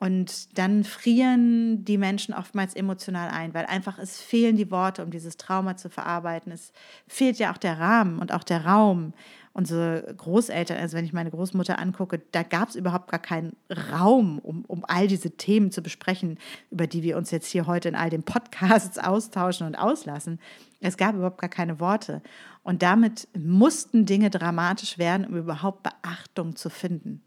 Und 0.00 0.56
dann 0.56 0.84
frieren 0.84 1.84
die 1.84 1.98
Menschen 1.98 2.32
oftmals 2.32 2.74
emotional 2.74 3.30
ein, 3.30 3.52
weil 3.52 3.66
einfach 3.66 3.98
es 3.98 4.20
fehlen 4.20 4.56
die 4.56 4.70
Worte, 4.70 5.02
um 5.02 5.10
dieses 5.10 5.36
Trauma 5.36 5.76
zu 5.76 5.90
verarbeiten. 5.90 6.52
Es 6.52 6.72
fehlt 7.08 7.38
ja 7.38 7.52
auch 7.52 7.58
der 7.58 7.80
Rahmen 7.80 8.20
und 8.20 8.32
auch 8.32 8.44
der 8.44 8.64
Raum. 8.64 9.12
Unsere 9.58 10.14
Großeltern, 10.16 10.76
also 10.76 10.96
wenn 10.96 11.04
ich 11.04 11.12
meine 11.12 11.32
Großmutter 11.32 11.80
angucke, 11.80 12.22
da 12.30 12.44
gab 12.44 12.68
es 12.68 12.76
überhaupt 12.76 13.10
gar 13.10 13.18
keinen 13.18 13.56
Raum, 13.90 14.38
um, 14.38 14.64
um 14.68 14.84
all 14.86 15.08
diese 15.08 15.32
Themen 15.32 15.72
zu 15.72 15.82
besprechen, 15.82 16.38
über 16.70 16.86
die 16.86 17.02
wir 17.02 17.16
uns 17.16 17.32
jetzt 17.32 17.48
hier 17.48 17.66
heute 17.66 17.88
in 17.88 17.96
all 17.96 18.08
den 18.08 18.22
Podcasts 18.22 18.98
austauschen 19.00 19.66
und 19.66 19.74
auslassen. 19.74 20.38
Es 20.78 20.96
gab 20.96 21.16
überhaupt 21.16 21.40
gar 21.40 21.50
keine 21.50 21.80
Worte. 21.80 22.22
Und 22.62 22.84
damit 22.84 23.26
mussten 23.36 24.06
Dinge 24.06 24.30
dramatisch 24.30 24.96
werden, 24.96 25.26
um 25.26 25.34
überhaupt 25.34 25.82
Beachtung 25.82 26.54
zu 26.54 26.70
finden. 26.70 27.20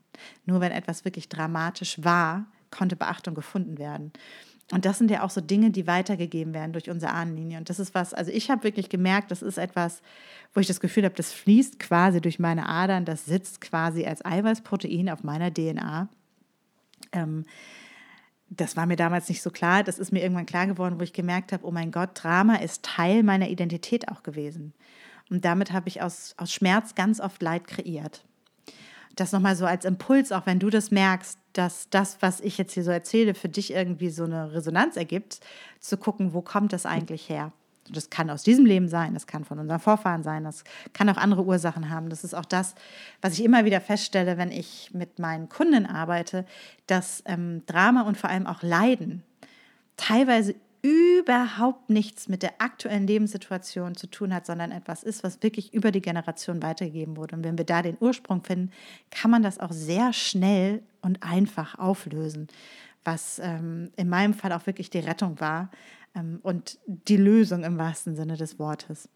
Nur 0.45 0.61
wenn 0.61 0.71
etwas 0.71 1.03
wirklich 1.03 1.27
dramatisch 1.27 2.01
war, 2.01 2.45
konnte 2.69 2.95
Beachtung 2.95 3.35
gefunden 3.35 3.77
werden. 3.77 4.13
Und 4.71 4.85
das 4.85 4.97
sind 4.97 5.11
ja 5.11 5.23
auch 5.23 5.29
so 5.29 5.41
Dinge, 5.41 5.71
die 5.71 5.85
weitergegeben 5.85 6.53
werden 6.53 6.71
durch 6.71 6.89
unsere 6.89 7.11
Ahnenlinie. 7.11 7.57
Und 7.57 7.69
das 7.69 7.79
ist 7.79 7.93
was, 7.93 8.13
also 8.13 8.31
ich 8.31 8.49
habe 8.49 8.63
wirklich 8.63 8.87
gemerkt, 8.87 9.29
das 9.29 9.41
ist 9.41 9.57
etwas, 9.57 10.01
wo 10.53 10.61
ich 10.61 10.67
das 10.67 10.79
Gefühl 10.79 11.03
habe, 11.03 11.15
das 11.15 11.33
fließt 11.33 11.77
quasi 11.79 12.21
durch 12.21 12.39
meine 12.39 12.67
Adern, 12.67 13.03
das 13.03 13.25
sitzt 13.25 13.59
quasi 13.59 14.05
als 14.05 14.23
Eiweißprotein 14.23 15.09
auf 15.09 15.23
meiner 15.23 15.53
DNA. 15.53 16.07
Ähm, 17.11 17.45
das 18.49 18.77
war 18.77 18.85
mir 18.85 18.95
damals 18.95 19.27
nicht 19.29 19.41
so 19.41 19.49
klar. 19.49 19.83
Das 19.83 19.99
ist 19.99 20.11
mir 20.11 20.21
irgendwann 20.21 20.45
klar 20.45 20.67
geworden, 20.67 20.99
wo 20.99 21.03
ich 21.03 21.13
gemerkt 21.13 21.51
habe, 21.51 21.65
oh 21.65 21.71
mein 21.71 21.91
Gott, 21.91 22.11
Drama 22.13 22.55
ist 22.55 22.83
Teil 22.83 23.23
meiner 23.23 23.49
Identität 23.49 24.09
auch 24.09 24.23
gewesen. 24.23 24.73
Und 25.29 25.45
damit 25.45 25.71
habe 25.71 25.87
ich 25.87 26.01
aus, 26.01 26.33
aus 26.37 26.51
Schmerz 26.51 26.95
ganz 26.95 27.19
oft 27.21 27.41
Leid 27.41 27.67
kreiert. 27.67 28.25
Das 29.15 29.31
nochmal 29.31 29.55
so 29.55 29.65
als 29.65 29.85
Impuls, 29.85 30.31
auch 30.31 30.45
wenn 30.45 30.59
du 30.59 30.69
das 30.69 30.91
merkst, 30.91 31.37
dass 31.53 31.89
das, 31.89 32.21
was 32.21 32.39
ich 32.39 32.57
jetzt 32.57 32.73
hier 32.73 32.83
so 32.83 32.91
erzähle, 32.91 33.33
für 33.33 33.49
dich 33.49 33.73
irgendwie 33.73 34.09
so 34.09 34.23
eine 34.23 34.53
Resonanz 34.53 34.95
ergibt, 34.95 35.39
zu 35.79 35.97
gucken, 35.97 36.33
wo 36.33 36.41
kommt 36.41 36.73
das 36.73 36.85
eigentlich 36.85 37.29
her? 37.29 37.51
Das 37.89 38.09
kann 38.09 38.29
aus 38.29 38.43
diesem 38.43 38.65
Leben 38.65 38.87
sein, 38.87 39.13
das 39.13 39.27
kann 39.27 39.43
von 39.43 39.59
unseren 39.59 39.79
Vorfahren 39.79 40.23
sein, 40.23 40.43
das 40.43 40.63
kann 40.93 41.09
auch 41.09 41.17
andere 41.17 41.43
Ursachen 41.43 41.89
haben. 41.89 42.09
Das 42.09 42.23
ist 42.23 42.33
auch 42.33 42.45
das, 42.45 42.75
was 43.21 43.33
ich 43.33 43.43
immer 43.43 43.65
wieder 43.65 43.81
feststelle, 43.81 44.37
wenn 44.37 44.51
ich 44.51 44.91
mit 44.93 45.19
meinen 45.19 45.49
Kunden 45.49 45.85
arbeite, 45.85 46.45
dass 46.87 47.23
ähm, 47.25 47.63
Drama 47.65 48.03
und 48.03 48.17
vor 48.17 48.29
allem 48.29 48.47
auch 48.47 48.61
Leiden 48.61 49.23
teilweise 49.97 50.55
überhaupt 50.81 51.89
nichts 51.89 52.27
mit 52.27 52.41
der 52.41 52.59
aktuellen 52.59 53.05
Lebenssituation 53.05 53.95
zu 53.95 54.07
tun 54.07 54.33
hat, 54.33 54.45
sondern 54.45 54.71
etwas 54.71 55.03
ist, 55.03 55.23
was 55.23 55.43
wirklich 55.43 55.73
über 55.73 55.91
die 55.91 56.01
Generation 56.01 56.63
weitergegeben 56.63 57.17
wurde. 57.17 57.35
Und 57.35 57.43
wenn 57.43 57.57
wir 57.57 57.65
da 57.65 57.81
den 57.81 57.97
Ursprung 57.99 58.43
finden, 58.43 58.71
kann 59.11 59.29
man 59.29 59.43
das 59.43 59.59
auch 59.59 59.71
sehr 59.71 60.11
schnell 60.13 60.81
und 61.01 61.21
einfach 61.21 61.77
auflösen, 61.77 62.47
was 63.03 63.39
ähm, 63.39 63.91
in 63.95 64.09
meinem 64.09 64.33
Fall 64.33 64.53
auch 64.53 64.65
wirklich 64.65 64.89
die 64.89 64.99
Rettung 64.99 65.39
war 65.39 65.69
ähm, 66.15 66.39
und 66.41 66.79
die 66.85 67.17
Lösung 67.17 67.63
im 67.63 67.77
wahrsten 67.77 68.15
Sinne 68.15 68.35
des 68.35 68.57
Wortes. 68.57 69.07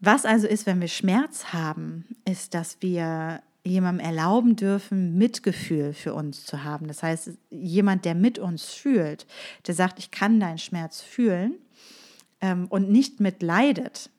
Was 0.00 0.26
also 0.26 0.46
ist, 0.46 0.66
wenn 0.66 0.80
wir 0.80 0.88
Schmerz 0.88 1.52
haben, 1.52 2.16
ist, 2.24 2.54
dass 2.54 2.78
wir 2.80 3.40
jemandem 3.64 4.04
erlauben 4.04 4.56
dürfen, 4.56 5.16
Mitgefühl 5.16 5.92
für 5.92 6.14
uns 6.14 6.44
zu 6.44 6.64
haben. 6.64 6.88
Das 6.88 7.02
heißt, 7.02 7.30
jemand, 7.50 8.04
der 8.04 8.14
mit 8.14 8.38
uns 8.38 8.64
fühlt, 8.66 9.26
der 9.66 9.74
sagt, 9.74 9.98
ich 9.98 10.10
kann 10.10 10.40
deinen 10.40 10.58
Schmerz 10.58 11.00
fühlen 11.00 11.54
ähm, 12.40 12.66
und 12.68 12.90
nicht 12.90 13.20
mitleidet, 13.20 14.10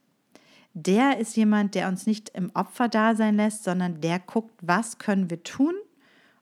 der 0.73 1.19
ist 1.19 1.35
jemand, 1.35 1.75
der 1.75 1.87
uns 1.87 2.07
nicht 2.07 2.29
im 2.29 2.51
Opfer 2.55 2.87
da 2.87 3.15
sein 3.15 3.35
lässt, 3.35 3.63
sondern 3.63 4.01
der 4.01 4.19
guckt, 4.19 4.55
was 4.61 4.97
können 4.97 5.29
wir 5.29 5.43
tun, 5.43 5.75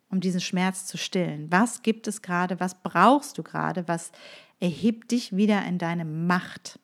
um 0.09 0.21
diesen 0.21 0.39
Schmerz 0.39 0.85
zu 0.85 0.97
stillen? 0.97 1.47
Was 1.51 1.83
gibt 1.83 2.07
es 2.07 2.21
gerade? 2.21 2.59
Was 2.59 2.81
brauchst 2.81 3.37
du 3.37 3.43
gerade? 3.43 3.87
Was 3.87 4.11
erhebt 4.59 5.11
dich 5.11 5.35
wieder 5.35 5.65
in 5.65 5.79
deine 5.79 6.05
Macht? 6.05 6.79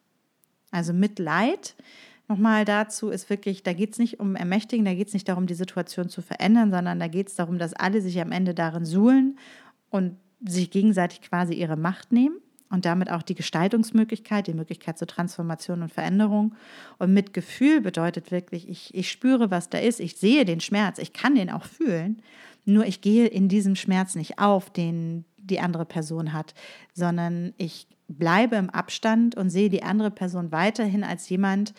Also 0.72 0.92
Mitleid, 0.92 1.76
nochmal 2.28 2.66
dazu, 2.66 3.10
ist 3.10 3.30
wirklich, 3.30 3.64
da 3.64 3.74
geht 3.74 3.94
es 3.94 4.00
nicht 4.00 4.20
um 4.20 4.36
Ermächtigen, 4.36 4.86
da 4.86 4.94
geht 4.94 5.08
es 5.08 5.14
nicht 5.14 5.30
darum, 5.30 5.48
die 5.48 5.54
Situation 5.54 6.10
zu 6.10 6.22
verändern, 6.22 6.72
sondern 6.72 7.00
da 7.00 7.08
geht 7.08 7.30
es 7.30 7.36
darum, 7.36 7.58
dass 7.58 7.74
alle 7.74 8.02
sich 8.02 8.20
am 8.20 8.32
Ende 8.32 8.54
darin 8.54 8.86
suhlen 8.86 9.38
und 9.90 10.18
sich 10.46 10.70
gegenseitig 10.70 11.22
quasi 11.22 11.54
ihre 11.54 11.78
Macht 11.78 12.12
nehmen 12.12 12.38
und 12.70 12.86
damit 12.86 13.10
auch 13.10 13.22
die 13.22 13.36
Gestaltungsmöglichkeit, 13.36 14.48
die 14.48 14.54
Möglichkeit 14.54 14.98
zur 14.98 15.08
Transformation 15.08 15.82
und 15.82 15.92
Veränderung. 15.92 16.56
Und 17.00 17.14
mit 17.14 17.34
Gefühl 17.34 17.82
bedeutet 17.82 18.32
wirklich, 18.32 18.68
ich, 18.68 18.94
ich 18.94 19.10
spüre, 19.10 19.50
was 19.52 19.70
da 19.70 19.78
ist, 19.78 20.00
ich 20.00 20.18
sehe 20.18 20.46
den 20.46 20.60
Schmerz, 20.60 21.00
ich 21.00 21.14
kann 21.14 21.36
den 21.36 21.50
auch 21.50 21.66
fühlen, 21.66 22.22
nur 22.66 22.86
ich 22.86 23.00
gehe 23.00 23.28
in 23.28 23.48
diesem 23.48 23.76
Schmerz 23.76 24.16
nicht 24.16 24.40
auf, 24.40 24.70
den 24.70 25.24
die 25.38 25.62
andere 25.62 25.86
Person 25.86 26.34
hat, 26.34 26.54
sondern 26.94 27.54
ich 27.58 27.88
bleibe 28.10 28.58
im 28.58 28.70
Abstand 28.70 29.36
und 29.36 29.50
sehe 29.50 29.70
die 29.70 29.84
andere 29.84 30.12
Person 30.12 30.52
weiterhin 30.52 31.06
als 31.06 31.30
jemand, 31.30 31.74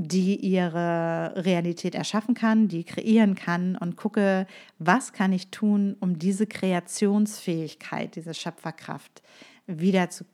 die 0.00 0.36
ihre 0.36 1.32
Realität 1.34 1.96
erschaffen 1.96 2.34
kann, 2.34 2.68
die 2.68 2.84
kreieren 2.84 3.34
kann 3.34 3.76
und 3.76 3.96
gucke, 3.96 4.46
was 4.78 5.12
kann 5.12 5.32
ich 5.32 5.50
tun, 5.50 5.96
um 5.98 6.20
diese 6.20 6.46
Kreationsfähigkeit, 6.46 8.14
diese 8.14 8.32
Schöpferkraft 8.32 9.22
wieder 9.66 10.08
zu? 10.08 10.24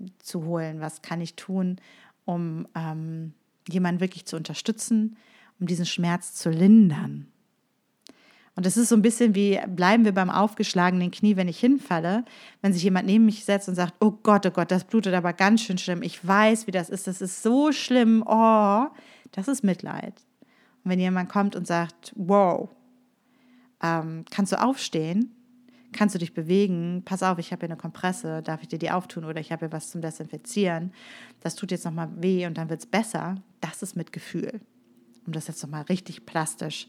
Was 0.45 1.01
kann 1.01 1.23
ich 1.23 1.35
tun, 1.35 1.81
um 2.27 2.69
ähm, 2.77 3.33
jemanden 3.67 4.03
wirklich 4.03 4.27
zu 4.27 4.37
unterstützen, 4.37 5.17
um 5.59 5.67
diesen 5.67 5.87
Schmerz 5.87 6.35
zu 6.35 6.51
lindern? 6.51 7.29
Und 8.57 8.67
es 8.67 8.77
ist 8.77 8.89
so 8.89 8.95
ein 8.95 9.03
bisschen 9.03 9.35
wie, 9.35 9.61
bleiben 9.67 10.05
wir 10.05 10.13
beim 10.13 10.31
aufgeschlagenen 10.31 11.11
Knie, 11.11 11.37
wenn 11.37 11.49
ich 11.49 11.59
hinfalle, 11.59 12.25
wenn 12.63 12.73
sich 12.73 12.85
jemand 12.85 13.07
neben 13.07 13.25
mich 13.25 13.45
setzt 13.45 13.69
und 13.69 13.75
sagt, 13.75 13.95
oh 14.01 14.13
Gott, 14.23 14.47
oh 14.47 14.51
Gott, 14.51 14.71
das 14.71 14.85
blutet 14.85 15.15
aber 15.15 15.33
ganz 15.33 15.63
schön 15.63 15.79
schlimm. 15.79 16.03
Ich 16.03 16.25
weiß, 16.27 16.67
wie 16.67 16.71
das 16.71 16.89
ist, 16.89 17.09
das 17.09 17.21
ist 17.21 17.43
so 17.43 17.73
schlimm. 17.73 18.23
Oh, 18.27 18.87
das 19.33 19.49
ist 19.49 19.65
Mitleid. 19.65 20.15
Und 20.85 20.91
wenn 20.91 21.01
jemand 21.01 21.29
kommt 21.29 21.57
und 21.57 21.67
sagt, 21.67 22.13
wow, 22.15 22.69
ähm, 23.83 24.25
kannst 24.31 24.53
du 24.53 24.63
aufstehen? 24.63 25.35
Kannst 25.93 26.15
du 26.15 26.19
dich 26.19 26.35
bewegen? 26.35 27.03
Pass 27.05 27.23
auf, 27.25 27.39
ich 27.39 27.51
habe 27.51 27.61
hier 27.61 27.71
eine 27.71 27.81
Kompresse, 27.81 28.43
darf 28.43 28.63
ich 28.63 28.69
dir 28.69 28.79
die 28.79 28.91
auftun 28.91 29.25
oder 29.25 29.41
ich 29.41 29.51
habe 29.51 29.67
hier 29.67 29.73
was 29.73 29.91
zum 29.91 30.01
Desinfizieren. 30.01 30.93
Das 31.41 31.57
tut 31.57 31.73
jetzt 31.73 31.85
nochmal 31.85 32.11
weh 32.17 32.47
und 32.47 32.57
dann 32.57 32.69
wird 32.69 32.81
es 32.81 32.87
besser. 32.87 33.37
Das 33.61 33.83
ist 33.83 33.97
Mitgefühl. 33.97 34.61
Um 35.27 35.33
das 35.33 35.49
jetzt 35.49 35.63
nochmal 35.63 35.83
richtig 35.83 36.27
plastisch 36.27 36.89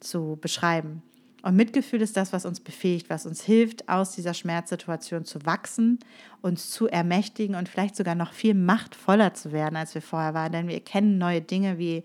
zu 0.00 0.38
beschreiben. 0.40 1.02
Und 1.42 1.56
Mitgefühl 1.56 2.02
ist 2.02 2.16
das, 2.16 2.32
was 2.32 2.44
uns 2.44 2.60
befähigt, 2.60 3.08
was 3.08 3.24
uns 3.24 3.42
hilft, 3.42 3.88
aus 3.88 4.12
dieser 4.12 4.34
Schmerzsituation 4.34 5.24
zu 5.24 5.46
wachsen, 5.46 5.98
uns 6.42 6.70
zu 6.70 6.86
ermächtigen 6.86 7.54
und 7.54 7.68
vielleicht 7.68 7.96
sogar 7.96 8.14
noch 8.14 8.32
viel 8.32 8.54
machtvoller 8.54 9.32
zu 9.32 9.52
werden, 9.52 9.76
als 9.76 9.94
wir 9.94 10.02
vorher 10.02 10.34
waren. 10.34 10.52
Denn 10.52 10.68
wir 10.68 10.74
erkennen 10.74 11.16
neue 11.16 11.40
Dinge, 11.40 11.78
wie 11.78 12.04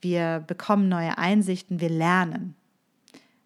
wir 0.00 0.44
bekommen 0.46 0.88
neue 0.88 1.18
Einsichten, 1.18 1.80
wir 1.80 1.88
lernen. 1.88 2.54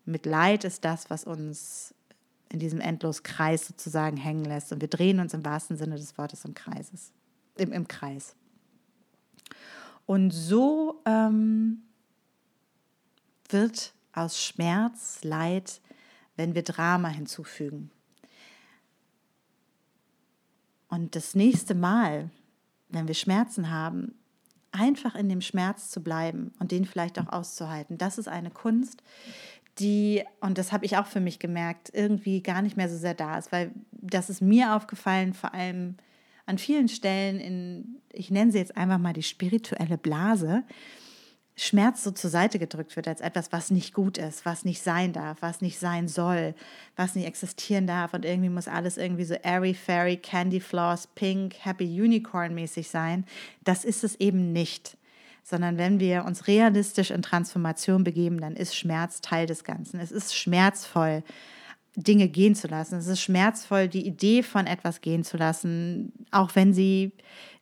Mit 0.04 0.26
Leid 0.26 0.64
ist 0.64 0.84
das, 0.84 1.08
was 1.08 1.24
uns 1.24 1.94
in 2.50 2.58
diesem 2.58 2.80
Endloskreis 2.80 3.66
sozusagen 3.66 4.18
hängen 4.18 4.44
lässt. 4.44 4.72
Und 4.72 4.82
wir 4.82 4.88
drehen 4.88 5.20
uns 5.20 5.32
im 5.32 5.44
wahrsten 5.44 5.78
Sinne 5.78 5.96
des 5.96 6.18
Wortes 6.18 6.44
im, 6.44 6.52
Kreises, 6.52 7.12
im, 7.56 7.72
im 7.72 7.88
Kreis. 7.88 8.34
Und 10.04 10.30
so 10.32 11.00
ähm, 11.06 11.82
wird 13.52 13.92
aus 14.12 14.42
Schmerz, 14.42 15.20
Leid, 15.22 15.80
wenn 16.36 16.54
wir 16.54 16.62
Drama 16.62 17.08
hinzufügen. 17.08 17.90
Und 20.88 21.16
das 21.16 21.34
nächste 21.34 21.74
Mal, 21.74 22.30
wenn 22.88 23.08
wir 23.08 23.14
Schmerzen 23.14 23.70
haben, 23.70 24.14
einfach 24.72 25.14
in 25.14 25.28
dem 25.28 25.40
Schmerz 25.40 25.90
zu 25.90 26.02
bleiben 26.02 26.52
und 26.58 26.70
den 26.70 26.84
vielleicht 26.84 27.18
auch 27.18 27.28
auszuhalten. 27.28 27.98
Das 27.98 28.18
ist 28.18 28.28
eine 28.28 28.50
Kunst, 28.50 29.02
die, 29.78 30.22
und 30.40 30.58
das 30.58 30.72
habe 30.72 30.84
ich 30.84 30.96
auch 30.96 31.06
für 31.06 31.20
mich 31.20 31.38
gemerkt, 31.38 31.90
irgendwie 31.94 32.42
gar 32.42 32.62
nicht 32.62 32.76
mehr 32.76 32.88
so 32.88 32.96
sehr 32.96 33.14
da 33.14 33.38
ist, 33.38 33.52
weil 33.52 33.70
das 33.90 34.28
ist 34.28 34.42
mir 34.42 34.74
aufgefallen, 34.76 35.32
vor 35.32 35.54
allem 35.54 35.96
an 36.44 36.58
vielen 36.58 36.88
Stellen 36.88 37.38
in, 37.38 37.96
ich 38.12 38.30
nenne 38.30 38.52
sie 38.52 38.58
jetzt 38.58 38.76
einfach 38.76 38.98
mal 38.98 39.12
die 39.12 39.22
spirituelle 39.22 39.96
Blase, 39.96 40.64
Schmerz 41.54 42.02
so 42.02 42.10
zur 42.10 42.30
Seite 42.30 42.58
gedrückt 42.58 42.96
wird 42.96 43.06
als 43.06 43.20
etwas, 43.20 43.52
was 43.52 43.70
nicht 43.70 43.92
gut 43.92 44.16
ist, 44.16 44.46
was 44.46 44.64
nicht 44.64 44.82
sein 44.82 45.12
darf, 45.12 45.38
was 45.40 45.60
nicht 45.60 45.78
sein 45.78 46.08
soll, 46.08 46.54
was 46.96 47.14
nicht 47.14 47.26
existieren 47.26 47.86
darf 47.86 48.14
und 48.14 48.24
irgendwie 48.24 48.48
muss 48.48 48.68
alles 48.68 48.96
irgendwie 48.96 49.24
so 49.24 49.34
airy 49.34 49.74
fairy, 49.74 50.16
candy 50.16 50.60
floss, 50.60 51.06
pink, 51.14 51.54
happy 51.60 51.84
unicorn 51.84 52.54
mäßig 52.54 52.88
sein. 52.88 53.26
Das 53.64 53.84
ist 53.84 54.02
es 54.02 54.16
eben 54.16 54.52
nicht. 54.52 54.96
Sondern 55.44 55.76
wenn 55.76 55.98
wir 55.98 56.24
uns 56.24 56.46
realistisch 56.46 57.10
in 57.10 57.20
Transformation 57.20 58.04
begeben, 58.04 58.40
dann 58.40 58.54
ist 58.54 58.76
Schmerz 58.76 59.20
Teil 59.20 59.46
des 59.46 59.64
Ganzen. 59.64 59.98
Es 59.98 60.12
ist 60.12 60.36
schmerzvoll, 60.36 61.24
Dinge 61.96 62.28
gehen 62.28 62.54
zu 62.54 62.68
lassen. 62.68 62.96
Es 62.96 63.06
ist 63.06 63.20
schmerzvoll, 63.20 63.88
die 63.88 64.06
Idee 64.06 64.42
von 64.42 64.66
etwas 64.66 65.00
gehen 65.00 65.24
zu 65.24 65.36
lassen, 65.36 66.12
auch 66.30 66.54
wenn 66.54 66.72
sie 66.72 67.12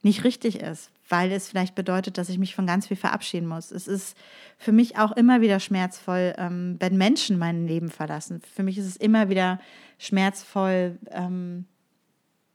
nicht 0.02 0.24
richtig 0.24 0.60
ist, 0.60 0.90
weil 1.10 1.32
es 1.32 1.48
vielleicht 1.48 1.74
bedeutet, 1.74 2.16
dass 2.16 2.28
ich 2.28 2.38
mich 2.38 2.54
von 2.54 2.66
ganz 2.66 2.86
viel 2.86 2.96
verabschieden 2.96 3.46
muss. 3.46 3.70
Es 3.72 3.86
ist 3.86 4.16
für 4.56 4.72
mich 4.72 4.96
auch 4.96 5.12
immer 5.12 5.40
wieder 5.40 5.60
schmerzvoll, 5.60 6.34
ähm, 6.38 6.76
wenn 6.78 6.96
Menschen 6.96 7.38
mein 7.38 7.66
Leben 7.66 7.90
verlassen. 7.90 8.40
Für 8.40 8.62
mich 8.62 8.78
ist 8.78 8.86
es 8.86 8.96
immer 8.96 9.28
wieder 9.28 9.60
schmerzvoll, 9.98 10.98
ähm, 11.10 11.66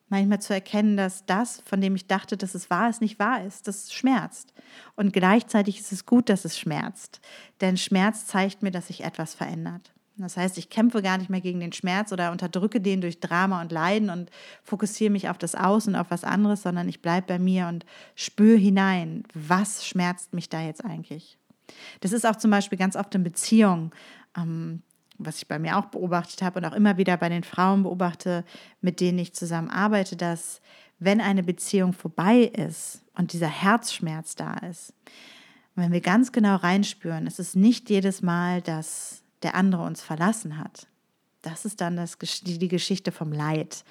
manchmal 0.08 0.40
zu 0.40 0.54
erkennen, 0.54 0.98
dass 0.98 1.26
das, 1.26 1.62
von 1.66 1.82
dem 1.82 1.96
ich 1.96 2.08
dachte, 2.08 2.38
dass 2.38 2.56
es 2.56 2.70
wahr 2.70 2.90
ist, 2.90 3.02
nicht 3.02 3.20
wahr 3.20 3.44
ist. 3.44 3.68
Das 3.68 3.92
schmerzt. 3.92 4.54
Und 4.96 5.14
gleichzeitig 5.14 5.80
ist 5.80 5.92
es 5.92 6.06
gut, 6.06 6.30
dass 6.30 6.46
es 6.46 6.58
schmerzt. 6.58 7.20
Denn 7.62 7.78
Schmerz 7.78 8.26
zeigt 8.26 8.64
mir, 8.64 8.72
dass 8.72 8.88
sich 8.88 9.04
etwas 9.04 9.36
verändert. 9.36 9.95
Das 10.18 10.38
heißt, 10.38 10.58
ich 10.58 10.70
kämpfe 10.70 11.02
gar 11.02 11.18
nicht 11.18 11.30
mehr 11.30 11.42
gegen 11.42 11.60
den 11.60 11.74
Schmerz 11.74 12.14
oder 12.14 12.32
unterdrücke 12.32 12.80
den 12.80 13.02
durch 13.02 13.20
Drama 13.20 13.62
und 13.62 13.72
Leiden 13.72 14.10
und 14.10 14.30
fokussiere 14.64 15.12
mich 15.12 15.28
auf 15.28 15.38
das 15.38 15.56
Außen, 15.56 15.96
auf 15.96 16.10
was 16.10 16.24
anderes, 16.24 16.62
sondern 16.62 16.88
ich 16.88 17.02
bleibe 17.02 17.28
bei 17.28 17.40
mir 17.40 17.68
und 17.68 17.86
spüre 18.16 18.58
hinein, 18.58 19.24
was 19.34 19.86
schmerzt 19.86 20.34
mich 20.34 20.48
da 20.48 20.62
jetzt 20.62 20.86
eigentlich. 20.86 21.38
Das 22.00 22.14
ist 22.14 22.26
auch 22.26 22.38
zum 22.38 22.52
Beispiel 22.52 22.78
ganz 22.78 22.96
oft 22.96 23.14
in 23.16 23.24
Beziehungen, 23.24 23.92
ähm, 24.38 24.84
was 25.18 25.38
ich 25.38 25.48
bei 25.48 25.60
mir 25.60 25.78
auch 25.78 25.86
beobachtet 25.86 26.42
habe 26.42 26.60
und 26.60 26.66
auch 26.66 26.74
immer 26.74 26.98
wieder 26.98 27.18
bei 27.18 27.30
den 27.30 27.44
Frauen 27.44 27.84
beobachte, 27.84 28.46
mit 28.82 29.02
denen 29.02 29.20
ich 29.20 29.34
zusammen 29.34 29.70
arbeite, 29.70 30.16
dass 30.16 30.62
wenn 31.00 31.20
eine 31.20 31.44
Beziehung 31.44 31.92
vorbei 31.92 32.40
ist 32.40 33.02
und 33.16 33.34
dieser 33.34 33.48
Herzschmerz 33.48 34.36
da 34.36 34.54
ist, 34.56 34.94
wenn 35.76 35.92
wir 35.92 36.02
ganz 36.02 36.32
genau 36.32 36.56
reinspüren, 36.56 37.28
es 37.28 37.38
ist 37.38 37.56
nicht 37.56 37.90
jedes 37.90 38.22
Mal, 38.22 38.62
dass 38.62 39.25
der 39.46 39.56
andere 39.56 39.84
uns 39.84 40.02
verlassen 40.02 40.58
hat. 40.58 40.88
Das 41.42 41.64
ist 41.64 41.80
dann 41.80 41.96
das, 41.96 42.18
die 42.18 42.68
Geschichte 42.68 43.12
vom 43.12 43.32
Leid, 43.32 43.86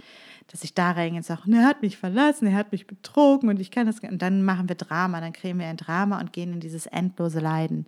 dass 0.49 0.64
ich 0.64 0.75
da 0.75 0.90
reingehe 0.90 1.19
und 1.19 1.25
sage, 1.25 1.43
er 1.53 1.64
hat 1.64 1.83
mich 1.83 1.97
verlassen, 1.97 2.49
er 2.49 2.57
hat 2.57 2.73
mich 2.73 2.87
betrogen 2.87 3.49
und 3.49 3.61
ich 3.61 3.71
kann 3.71 3.87
das. 3.87 4.01
Und 4.01 4.21
dann 4.21 4.43
machen 4.43 4.69
wir 4.69 4.75
Drama, 4.75 5.21
dann 5.21 5.33
kriegen 5.33 5.61
wir 5.61 5.67
ein 5.67 5.77
Drama 5.77 6.21
und 6.21 6.33
gehen 6.33 6.53
in 6.53 6.61
dieses 6.61 6.87
endlose 6.87 7.38
Leiden. 7.38 7.87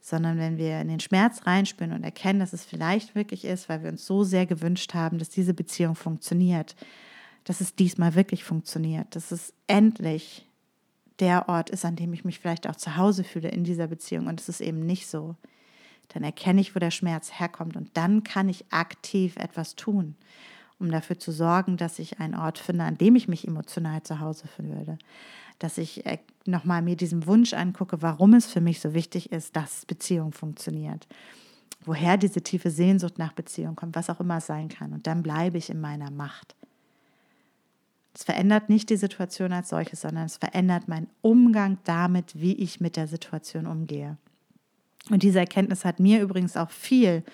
sondern 0.00 0.38
wenn 0.38 0.56
wir 0.56 0.80
in 0.80 0.86
den 0.88 1.00
Schmerz 1.00 1.46
reinspüren 1.46 1.92
und 1.92 2.04
erkennen, 2.04 2.38
dass 2.38 2.52
es 2.52 2.64
vielleicht 2.64 3.16
wirklich 3.16 3.44
ist, 3.44 3.68
weil 3.68 3.82
wir 3.82 3.90
uns 3.90 4.06
so 4.06 4.22
sehr 4.22 4.46
gewünscht 4.46 4.94
haben, 4.94 5.18
dass 5.18 5.30
diese 5.30 5.52
Beziehung 5.52 5.96
funktioniert, 5.96 6.76
dass 7.42 7.60
es 7.60 7.74
diesmal 7.74 8.14
wirklich 8.14 8.44
funktioniert, 8.44 9.16
dass 9.16 9.32
es 9.32 9.52
endlich 9.66 10.48
der 11.18 11.48
Ort 11.48 11.70
ist, 11.70 11.84
an 11.84 11.96
dem 11.96 12.12
ich 12.12 12.24
mich 12.24 12.38
vielleicht 12.38 12.68
auch 12.68 12.76
zu 12.76 12.96
Hause 12.96 13.24
fühle 13.24 13.48
in 13.48 13.64
dieser 13.64 13.88
Beziehung 13.88 14.28
und 14.28 14.40
es 14.40 14.48
ist 14.48 14.60
eben 14.60 14.86
nicht 14.86 15.08
so, 15.08 15.34
dann 16.08 16.22
erkenne 16.22 16.60
ich, 16.60 16.74
wo 16.74 16.78
der 16.78 16.90
Schmerz 16.90 17.38
herkommt 17.38 17.76
und 17.76 17.96
dann 17.96 18.24
kann 18.24 18.48
ich 18.48 18.64
aktiv 18.70 19.36
etwas 19.36 19.76
tun, 19.76 20.16
um 20.78 20.90
dafür 20.90 21.18
zu 21.18 21.32
sorgen, 21.32 21.76
dass 21.76 21.98
ich 21.98 22.20
einen 22.20 22.34
Ort 22.34 22.58
finde, 22.58 22.84
an 22.84 22.98
dem 22.98 23.16
ich 23.16 23.28
mich 23.28 23.46
emotional 23.46 24.02
zu 24.02 24.20
Hause 24.20 24.48
fühle 24.48 24.98
dass 25.58 25.78
ich 25.78 26.06
äh, 26.06 26.18
nochmal 26.46 26.82
mir 26.82 26.96
diesen 26.96 27.26
Wunsch 27.26 27.54
angucke, 27.54 28.02
warum 28.02 28.34
es 28.34 28.46
für 28.46 28.60
mich 28.60 28.80
so 28.80 28.94
wichtig 28.94 29.32
ist, 29.32 29.56
dass 29.56 29.86
Beziehung 29.86 30.32
funktioniert. 30.32 31.06
Woher 31.84 32.16
diese 32.16 32.42
tiefe 32.42 32.70
Sehnsucht 32.70 33.18
nach 33.18 33.32
Beziehung 33.32 33.76
kommt, 33.76 33.96
was 33.96 34.10
auch 34.10 34.20
immer 34.20 34.38
es 34.38 34.46
sein 34.46 34.68
kann. 34.68 34.92
Und 34.92 35.06
dann 35.06 35.22
bleibe 35.22 35.58
ich 35.58 35.70
in 35.70 35.80
meiner 35.80 36.10
Macht. 36.10 36.56
Es 38.12 38.24
verändert 38.24 38.68
nicht 38.68 38.88
die 38.90 38.96
Situation 38.96 39.52
als 39.52 39.68
solches, 39.68 40.00
sondern 40.00 40.24
es 40.24 40.38
verändert 40.38 40.88
meinen 40.88 41.10
Umgang 41.20 41.78
damit, 41.84 42.40
wie 42.40 42.54
ich 42.54 42.80
mit 42.80 42.96
der 42.96 43.06
Situation 43.06 43.66
umgehe. 43.66 44.16
Und 45.10 45.22
diese 45.22 45.38
Erkenntnis 45.38 45.84
hat 45.84 46.00
mir 46.00 46.20
übrigens 46.20 46.56
auch 46.56 46.70
viel, 46.70 47.24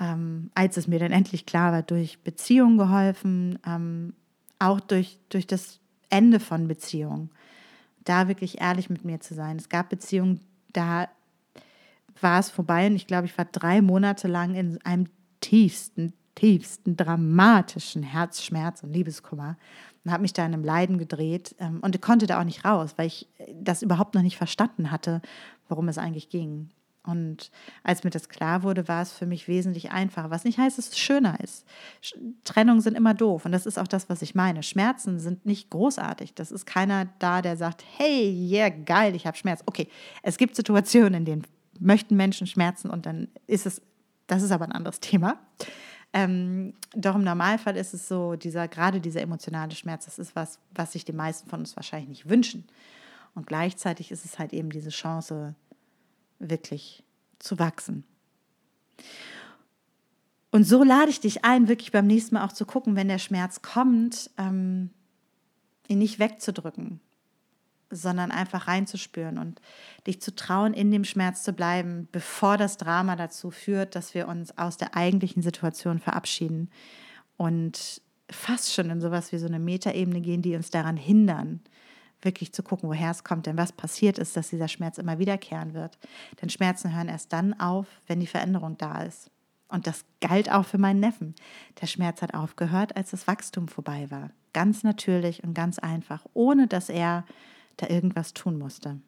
ähm, 0.00 0.50
als 0.54 0.76
es 0.76 0.88
mir 0.88 0.98
dann 0.98 1.12
endlich 1.12 1.46
klar 1.46 1.72
war, 1.72 1.82
durch 1.82 2.20
Beziehungen 2.22 2.78
geholfen, 2.78 3.58
ähm, 3.66 4.14
auch 4.58 4.80
durch, 4.80 5.18
durch 5.28 5.46
das 5.46 5.80
Ende 6.08 6.40
von 6.40 6.68
Beziehungen 6.68 7.30
da 8.04 8.28
wirklich 8.28 8.60
ehrlich 8.60 8.90
mit 8.90 9.04
mir 9.04 9.20
zu 9.20 9.34
sein. 9.34 9.56
Es 9.56 9.68
gab 9.68 9.88
Beziehungen, 9.88 10.40
da 10.72 11.08
war 12.20 12.40
es 12.40 12.50
vorbei 12.50 12.86
und 12.86 12.94
ich 12.94 13.06
glaube, 13.06 13.26
ich 13.26 13.36
war 13.36 13.44
drei 13.44 13.82
Monate 13.82 14.28
lang 14.28 14.54
in 14.54 14.84
einem 14.84 15.08
tiefsten, 15.40 16.12
tiefsten, 16.34 16.96
dramatischen 16.96 18.02
Herzschmerz 18.02 18.82
und 18.82 18.92
Liebeskummer 18.92 19.56
und 20.04 20.12
habe 20.12 20.22
mich 20.22 20.32
da 20.32 20.44
in 20.44 20.54
einem 20.54 20.64
Leiden 20.64 20.98
gedreht 20.98 21.54
ähm, 21.58 21.80
und 21.82 22.00
konnte 22.00 22.26
da 22.26 22.40
auch 22.40 22.44
nicht 22.44 22.64
raus, 22.64 22.94
weil 22.96 23.06
ich 23.06 23.28
das 23.54 23.82
überhaupt 23.82 24.14
noch 24.14 24.22
nicht 24.22 24.36
verstanden 24.36 24.90
hatte, 24.90 25.20
worum 25.68 25.88
es 25.88 25.98
eigentlich 25.98 26.28
ging. 26.28 26.70
Und 27.04 27.50
als 27.82 28.04
mir 28.04 28.10
das 28.10 28.28
klar 28.28 28.62
wurde, 28.62 28.86
war 28.86 29.02
es 29.02 29.12
für 29.12 29.26
mich 29.26 29.48
wesentlich 29.48 29.90
einfacher. 29.90 30.30
Was 30.30 30.44
nicht 30.44 30.58
heißt, 30.58 30.78
dass 30.78 30.90
es 30.90 30.98
schöner 30.98 31.40
ist. 31.40 31.66
Trennungen 32.44 32.80
sind 32.80 32.96
immer 32.96 33.12
doof. 33.12 33.44
Und 33.44 33.52
das 33.52 33.66
ist 33.66 33.78
auch 33.78 33.88
das, 33.88 34.08
was 34.08 34.22
ich 34.22 34.34
meine. 34.34 34.62
Schmerzen 34.62 35.18
sind 35.18 35.44
nicht 35.44 35.70
großartig. 35.70 36.34
Das 36.34 36.52
ist 36.52 36.64
keiner 36.64 37.08
da, 37.18 37.42
der 37.42 37.56
sagt, 37.56 37.84
hey, 37.96 38.30
yeah, 38.30 38.68
geil, 38.68 39.16
ich 39.16 39.26
habe 39.26 39.36
Schmerz. 39.36 39.62
Okay, 39.66 39.88
es 40.22 40.38
gibt 40.38 40.54
Situationen, 40.54 41.14
in 41.14 41.24
denen 41.24 41.42
möchten 41.80 42.16
Menschen 42.16 42.46
Schmerzen 42.46 42.90
und 42.90 43.06
dann 43.06 43.28
ist 43.46 43.66
es, 43.66 43.82
das 44.26 44.42
ist 44.42 44.52
aber 44.52 44.64
ein 44.64 44.72
anderes 44.72 45.00
Thema. 45.00 45.38
Ähm, 46.12 46.74
doch 46.94 47.14
im 47.14 47.24
Normalfall 47.24 47.76
ist 47.76 47.94
es 47.94 48.06
so, 48.06 48.36
dieser, 48.36 48.68
gerade 48.68 49.00
dieser 49.00 49.22
emotionale 49.22 49.74
Schmerz, 49.74 50.04
das 50.04 50.18
ist 50.18 50.36
was, 50.36 50.58
was 50.74 50.92
sich 50.92 51.04
die 51.04 51.12
meisten 51.12 51.48
von 51.48 51.60
uns 51.60 51.74
wahrscheinlich 51.74 52.08
nicht 52.08 52.28
wünschen. 52.28 52.64
Und 53.34 53.46
gleichzeitig 53.46 54.10
ist 54.10 54.24
es 54.24 54.38
halt 54.38 54.52
eben 54.52 54.70
diese 54.70 54.90
Chance, 54.90 55.54
wirklich 56.50 57.04
zu 57.38 57.58
wachsen. 57.58 58.04
Und 60.50 60.64
so 60.64 60.84
lade 60.84 61.10
ich 61.10 61.20
dich 61.20 61.44
ein, 61.44 61.68
wirklich 61.68 61.92
beim 61.92 62.06
nächsten 62.06 62.34
Mal 62.34 62.44
auch 62.44 62.52
zu 62.52 62.66
gucken, 62.66 62.94
wenn 62.94 63.08
der 63.08 63.18
Schmerz 63.18 63.62
kommt, 63.62 64.30
ähm, 64.36 64.90
ihn 65.88 65.98
nicht 65.98 66.18
wegzudrücken, 66.18 67.00
sondern 67.90 68.30
einfach 68.30 68.68
reinzuspüren 68.68 69.38
und 69.38 69.60
dich 70.06 70.20
zu 70.20 70.34
trauen, 70.34 70.74
in 70.74 70.90
dem 70.90 71.04
Schmerz 71.04 71.42
zu 71.42 71.54
bleiben, 71.54 72.06
bevor 72.12 72.58
das 72.58 72.76
Drama 72.76 73.16
dazu 73.16 73.50
führt, 73.50 73.96
dass 73.96 74.14
wir 74.14 74.28
uns 74.28 74.56
aus 74.58 74.76
der 74.76 74.94
eigentlichen 74.94 75.42
Situation 75.42 75.98
verabschieden 75.98 76.70
und 77.38 78.02
fast 78.30 78.72
schon 78.72 78.90
in 78.90 79.00
sowas 79.00 79.32
wie 79.32 79.38
so 79.38 79.46
eine 79.46 79.58
Metaebene 79.58 80.20
gehen, 80.20 80.42
die 80.42 80.54
uns 80.54 80.70
daran 80.70 80.96
hindern, 80.96 81.60
wirklich 82.22 82.52
zu 82.52 82.62
gucken, 82.62 82.88
woher 82.88 83.10
es 83.10 83.24
kommt, 83.24 83.46
denn 83.46 83.56
was 83.56 83.72
passiert 83.72 84.18
ist, 84.18 84.36
dass 84.36 84.50
dieser 84.50 84.68
Schmerz 84.68 84.98
immer 84.98 85.18
wiederkehren 85.18 85.74
wird. 85.74 85.98
Denn 86.40 86.50
Schmerzen 86.50 86.94
hören 86.94 87.08
erst 87.08 87.32
dann 87.32 87.58
auf, 87.58 87.86
wenn 88.06 88.20
die 88.20 88.26
Veränderung 88.26 88.78
da 88.78 89.02
ist. 89.02 89.30
Und 89.68 89.86
das 89.86 90.04
galt 90.20 90.50
auch 90.52 90.66
für 90.66 90.78
meinen 90.78 91.00
Neffen. 91.00 91.34
Der 91.80 91.86
Schmerz 91.86 92.20
hat 92.20 92.34
aufgehört, 92.34 92.94
als 92.96 93.10
das 93.10 93.26
Wachstum 93.26 93.68
vorbei 93.68 94.10
war. 94.10 94.30
Ganz 94.52 94.82
natürlich 94.82 95.42
und 95.44 95.54
ganz 95.54 95.78
einfach, 95.78 96.26
ohne 96.34 96.66
dass 96.66 96.90
er 96.90 97.24
da 97.78 97.88
irgendwas 97.88 98.34
tun 98.34 98.58
musste. 98.58 99.00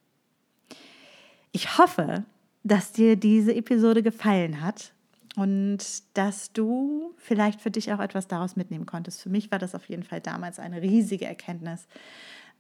Ich 1.52 1.76
hoffe, 1.78 2.24
dass 2.62 2.92
dir 2.92 3.16
diese 3.16 3.54
Episode 3.54 4.02
gefallen 4.02 4.62
hat 4.62 4.94
und 5.36 5.78
dass 6.14 6.52
du 6.52 7.14
vielleicht 7.18 7.60
für 7.60 7.70
dich 7.70 7.92
auch 7.92 8.00
etwas 8.00 8.26
daraus 8.26 8.56
mitnehmen 8.56 8.86
konntest. 8.86 9.22
Für 9.22 9.28
mich 9.28 9.50
war 9.50 9.58
das 9.58 9.74
auf 9.74 9.88
jeden 9.88 10.02
Fall 10.02 10.20
damals 10.20 10.58
eine 10.58 10.80
riesige 10.80 11.26
Erkenntnis, 11.26 11.86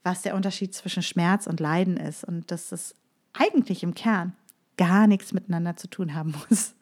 was 0.04 0.22
der 0.22 0.36
Unterschied 0.36 0.74
zwischen 0.74 1.02
Schmerz 1.02 1.48
und 1.48 1.58
Leiden 1.58 1.96
ist 1.96 2.22
und 2.22 2.50
dass 2.50 2.70
es 2.70 2.94
eigentlich 3.32 3.82
im 3.82 3.94
Kern 3.94 4.34
gar 4.76 5.06
nichts 5.06 5.32
miteinander 5.32 5.76
zu 5.76 5.88
tun 5.88 6.14
haben 6.14 6.34
muss. 6.48 6.74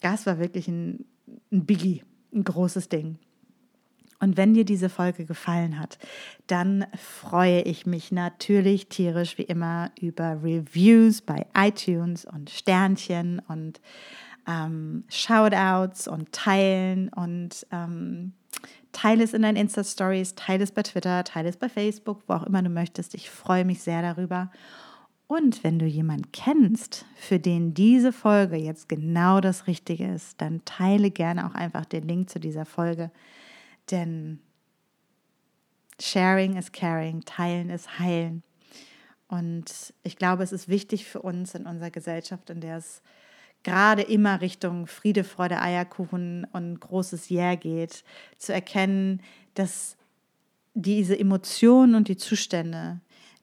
Das 0.00 0.24
war 0.24 0.38
wirklich 0.38 0.68
ein, 0.68 1.04
ein 1.52 1.66
Biggie, 1.66 2.02
ein 2.32 2.44
großes 2.44 2.88
Ding. 2.88 3.18
Und 4.20 4.36
wenn 4.36 4.54
dir 4.54 4.64
diese 4.64 4.88
Folge 4.88 5.26
gefallen 5.26 5.78
hat, 5.78 5.98
dann 6.46 6.86
freue 6.96 7.60
ich 7.62 7.84
mich 7.84 8.12
natürlich 8.12 8.88
tierisch 8.88 9.36
wie 9.36 9.42
immer 9.42 9.90
über 10.00 10.42
Reviews 10.42 11.20
bei 11.20 11.46
iTunes 11.54 12.24
und 12.24 12.48
Sternchen 12.48 13.42
und 13.48 13.80
ähm, 14.46 15.04
Shoutouts 15.08 16.08
und 16.08 16.32
Teilen 16.32 17.08
und 17.10 17.66
ähm, 17.70 18.32
Teile 18.94 19.24
es 19.24 19.34
in 19.34 19.42
deinen 19.42 19.56
Insta-Stories, 19.56 20.36
teile 20.36 20.64
es 20.64 20.72
bei 20.72 20.82
Twitter, 20.82 21.24
teile 21.24 21.50
es 21.50 21.58
bei 21.58 21.68
Facebook, 21.68 22.22
wo 22.26 22.34
auch 22.34 22.44
immer 22.44 22.62
du 22.62 22.70
möchtest. 22.70 23.14
Ich 23.14 23.28
freue 23.28 23.64
mich 23.64 23.82
sehr 23.82 24.00
darüber. 24.00 24.50
Und 25.26 25.64
wenn 25.64 25.78
du 25.78 25.86
jemanden 25.86 26.30
kennst, 26.32 27.04
für 27.16 27.38
den 27.38 27.74
diese 27.74 28.12
Folge 28.12 28.56
jetzt 28.56 28.88
genau 28.88 29.40
das 29.40 29.66
Richtige 29.66 30.06
ist, 30.06 30.40
dann 30.40 30.64
teile 30.64 31.10
gerne 31.10 31.46
auch 31.46 31.54
einfach 31.54 31.84
den 31.84 32.06
Link 32.06 32.30
zu 32.30 32.38
dieser 32.38 32.64
Folge. 32.64 33.10
Denn 33.90 34.38
Sharing 36.00 36.56
is 36.56 36.72
Caring, 36.72 37.22
Teilen 37.24 37.70
ist 37.70 37.98
Heilen. 37.98 38.42
Und 39.28 39.92
ich 40.02 40.16
glaube, 40.16 40.44
es 40.44 40.52
ist 40.52 40.68
wichtig 40.68 41.06
für 41.06 41.20
uns 41.20 41.54
in 41.54 41.66
unserer 41.66 41.90
Gesellschaft, 41.90 42.50
in 42.50 42.60
der 42.60 42.76
es 42.76 43.02
gerade 43.64 44.02
immer 44.02 44.40
Richtung 44.40 44.86
Friede, 44.86 45.24
Freude, 45.24 45.60
Eierkuchen 45.60 46.46
und 46.52 46.80
großes 46.80 47.30
Yeah 47.30 47.56
geht, 47.56 48.04
zu 48.38 48.52
erkennen, 48.52 49.20
dass 49.54 49.96
diese 50.74 51.18
Emotionen 51.18 51.94
und 51.94 52.08
die 52.08 52.16
Zustände, 52.16 53.00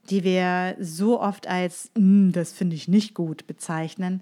die 0.10 0.24
wir 0.24 0.76
so 0.80 1.20
oft 1.20 1.48
als, 1.48 1.92
mm, 1.96 2.32
das 2.32 2.54
finde 2.54 2.76
ich 2.76 2.88
nicht 2.88 3.14
gut 3.14 3.48
bezeichnen, 3.48 4.22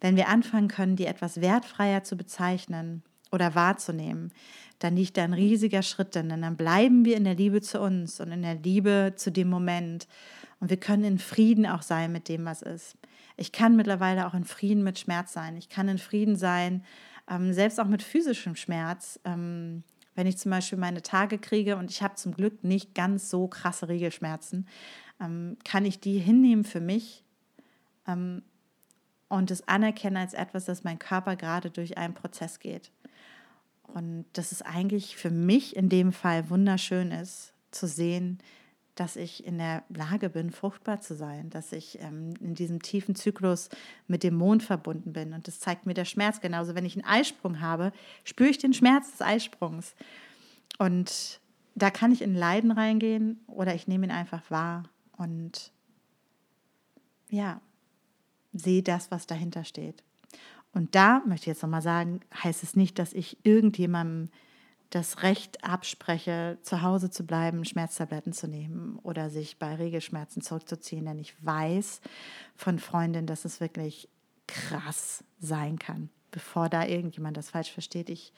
wenn 0.00 0.16
wir 0.16 0.28
anfangen 0.28 0.68
können, 0.68 0.96
die 0.96 1.06
etwas 1.06 1.40
wertfreier 1.40 2.04
zu 2.04 2.16
bezeichnen 2.16 3.02
oder 3.32 3.54
wahrzunehmen, 3.54 4.32
dann 4.78 4.96
liegt 4.96 5.16
da 5.16 5.24
ein 5.24 5.34
riesiger 5.34 5.82
Schritt 5.82 6.14
drin. 6.14 6.28
Denn 6.28 6.42
dann 6.42 6.56
bleiben 6.56 7.04
wir 7.04 7.16
in 7.16 7.24
der 7.24 7.34
Liebe 7.34 7.60
zu 7.60 7.80
uns 7.80 8.20
und 8.20 8.30
in 8.30 8.42
der 8.42 8.54
Liebe 8.54 9.14
zu 9.16 9.32
dem 9.32 9.48
Moment. 9.48 10.06
Und 10.60 10.70
wir 10.70 10.76
können 10.76 11.04
in 11.04 11.18
Frieden 11.18 11.66
auch 11.66 11.82
sein 11.82 12.12
mit 12.12 12.28
dem, 12.28 12.44
was 12.44 12.62
ist. 12.62 12.96
Ich 13.36 13.52
kann 13.52 13.76
mittlerweile 13.76 14.26
auch 14.26 14.34
in 14.34 14.44
Frieden 14.44 14.82
mit 14.82 14.98
Schmerz 14.98 15.32
sein. 15.32 15.56
Ich 15.56 15.68
kann 15.68 15.88
in 15.88 15.98
Frieden 15.98 16.36
sein, 16.36 16.84
ähm, 17.30 17.52
selbst 17.52 17.78
auch 17.78 17.86
mit 17.86 18.02
physischem 18.02 18.56
Schmerz. 18.56 19.20
Ähm, 19.24 19.84
wenn 20.14 20.26
ich 20.26 20.38
zum 20.38 20.50
Beispiel 20.50 20.78
meine 20.78 21.02
Tage 21.02 21.38
kriege 21.38 21.76
und 21.76 21.90
ich 21.90 22.02
habe 22.02 22.16
zum 22.16 22.34
Glück 22.34 22.64
nicht 22.64 22.94
ganz 22.94 23.30
so 23.30 23.46
krasse 23.46 23.88
Regelschmerzen, 23.88 24.66
ähm, 25.20 25.56
kann 25.64 25.84
ich 25.84 26.00
die 26.00 26.18
hinnehmen 26.18 26.64
für 26.64 26.80
mich 26.80 27.22
ähm, 28.08 28.42
und 29.28 29.52
es 29.52 29.68
anerkennen 29.68 30.16
als 30.16 30.34
etwas, 30.34 30.64
dass 30.64 30.82
mein 30.82 30.98
Körper 30.98 31.36
gerade 31.36 31.70
durch 31.70 31.98
einen 31.98 32.14
Prozess 32.14 32.58
geht. 32.58 32.90
Und 33.82 34.26
dass 34.32 34.52
es 34.52 34.60
eigentlich 34.62 35.16
für 35.16 35.30
mich 35.30 35.76
in 35.76 35.88
dem 35.88 36.12
Fall 36.12 36.50
wunderschön 36.50 37.12
ist, 37.12 37.54
zu 37.70 37.86
sehen, 37.86 38.38
dass 38.98 39.16
ich 39.16 39.44
in 39.46 39.58
der 39.58 39.84
Lage 39.88 40.28
bin, 40.28 40.50
fruchtbar 40.50 41.00
zu 41.00 41.14
sein, 41.14 41.50
dass 41.50 41.72
ich 41.72 42.00
ähm, 42.00 42.34
in 42.40 42.54
diesem 42.54 42.82
tiefen 42.82 43.14
Zyklus 43.14 43.68
mit 44.06 44.22
dem 44.22 44.34
Mond 44.34 44.62
verbunden 44.62 45.12
bin. 45.12 45.32
Und 45.32 45.46
das 45.46 45.60
zeigt 45.60 45.86
mir 45.86 45.94
der 45.94 46.04
Schmerz. 46.04 46.40
Genauso, 46.40 46.74
wenn 46.74 46.84
ich 46.84 46.96
einen 46.96 47.04
Eisprung 47.04 47.60
habe, 47.60 47.92
spüre 48.24 48.50
ich 48.50 48.58
den 48.58 48.74
Schmerz 48.74 49.12
des 49.12 49.22
Eisprungs. 49.22 49.94
Und 50.78 51.40
da 51.76 51.90
kann 51.90 52.10
ich 52.10 52.22
in 52.22 52.34
Leiden 52.34 52.72
reingehen 52.72 53.40
oder 53.46 53.74
ich 53.74 53.86
nehme 53.86 54.06
ihn 54.06 54.10
einfach 54.10 54.50
wahr 54.50 54.84
und 55.16 55.72
ja, 57.30 57.60
sehe 58.52 58.82
das, 58.82 59.10
was 59.10 59.26
dahinter 59.26 59.64
steht. 59.64 60.02
Und 60.72 60.94
da 60.94 61.22
möchte 61.26 61.44
ich 61.44 61.54
jetzt 61.54 61.62
nochmal 61.62 61.82
sagen, 61.82 62.20
heißt 62.42 62.62
es 62.62 62.74
nicht, 62.74 62.98
dass 62.98 63.12
ich 63.12 63.38
irgendjemandem 63.44 64.30
das 64.90 65.22
Recht 65.22 65.64
abspreche, 65.64 66.58
zu 66.62 66.82
Hause 66.82 67.10
zu 67.10 67.26
bleiben, 67.26 67.64
Schmerztabletten 67.64 68.32
zu 68.32 68.48
nehmen 68.48 68.98
oder 69.02 69.28
sich 69.28 69.58
bei 69.58 69.74
Regelschmerzen 69.74 70.40
zurückzuziehen. 70.42 71.04
Denn 71.04 71.18
ich 71.18 71.34
weiß 71.44 72.00
von 72.54 72.78
Freundinnen, 72.78 73.26
dass 73.26 73.44
es 73.44 73.60
wirklich 73.60 74.08
krass 74.46 75.24
sein 75.38 75.78
kann. 75.78 76.08
Bevor 76.30 76.68
da 76.68 76.86
irgendjemand 76.86 77.36
das 77.36 77.50
falsch 77.50 77.70
versteht, 77.70 78.08
ich 78.08 78.32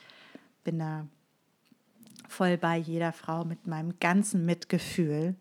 bin 0.65 0.79
da 0.79 1.07
voll 2.29 2.57
bei 2.57 2.77
jeder 2.77 3.13
Frau 3.13 3.45
mit 3.45 3.67
meinem 3.67 3.99
ganzen 4.01 4.45
Mitgefühl, 4.45 5.37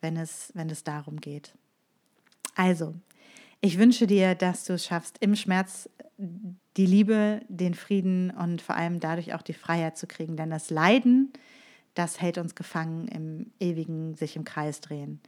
wenn 0.00 0.16
es, 0.16 0.50
wenn 0.54 0.70
es 0.70 0.84
darum 0.84 1.20
geht. 1.20 1.52
Also, 2.54 2.94
ich 3.60 3.78
wünsche 3.78 4.06
dir, 4.06 4.34
dass 4.34 4.64
du 4.64 4.74
es 4.74 4.86
schaffst, 4.86 5.18
im 5.20 5.36
Schmerz 5.36 5.88
die 6.76 6.86
Liebe, 6.86 7.42
den 7.48 7.74
Frieden 7.74 8.30
und 8.30 8.62
vor 8.62 8.76
allem 8.76 9.00
dadurch 9.00 9.34
auch 9.34 9.42
die 9.42 9.54
Freiheit 9.54 9.98
zu 9.98 10.06
kriegen. 10.06 10.36
Denn 10.36 10.50
das 10.50 10.70
Leiden, 10.70 11.32
das 11.94 12.20
hält 12.20 12.38
uns 12.38 12.54
gefangen 12.54 13.08
im 13.08 13.52
ewigen 13.58 14.14
sich 14.14 14.36
im 14.36 14.44
Kreis 14.44 14.80
drehen. 14.80 15.20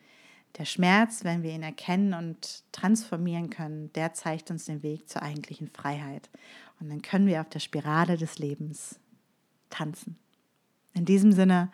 Der 0.59 0.67
Schmerz, 0.67 1.25
wenn 1.25 1.43
wir 1.43 1.51
ihn 1.51 1.63
erkennen 1.63 2.13
und 2.13 2.65
transformieren 2.73 3.49
können, 3.49 3.93
der 3.95 4.13
zeigt 4.13 4.51
uns 4.51 4.67
den 4.67 4.83
Weg 4.83 5.09
zur 5.09 5.23
eigentlichen 5.23 5.69
Freiheit. 5.69 6.29
Und 6.79 6.91
dann 6.91 7.01
können 7.01 7.27
wir 7.27 7.41
auf 7.41 7.49
der 7.49 7.61
Spirale 7.61 8.19
des 8.19 8.39
Lebens 8.39 8.99
tanzen. 9.71 10.19
In 10.95 11.07
diesem 11.07 11.33
Sinne, 11.33 11.71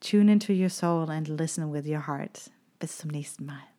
tune 0.00 0.32
into 0.32 0.52
your 0.52 0.70
soul 0.70 1.10
and 1.10 1.28
listen 1.28 1.72
with 1.72 1.86
your 1.86 2.06
heart. 2.08 2.50
Bis 2.80 2.98
zum 2.98 3.10
nächsten 3.10 3.46
Mal. 3.46 3.71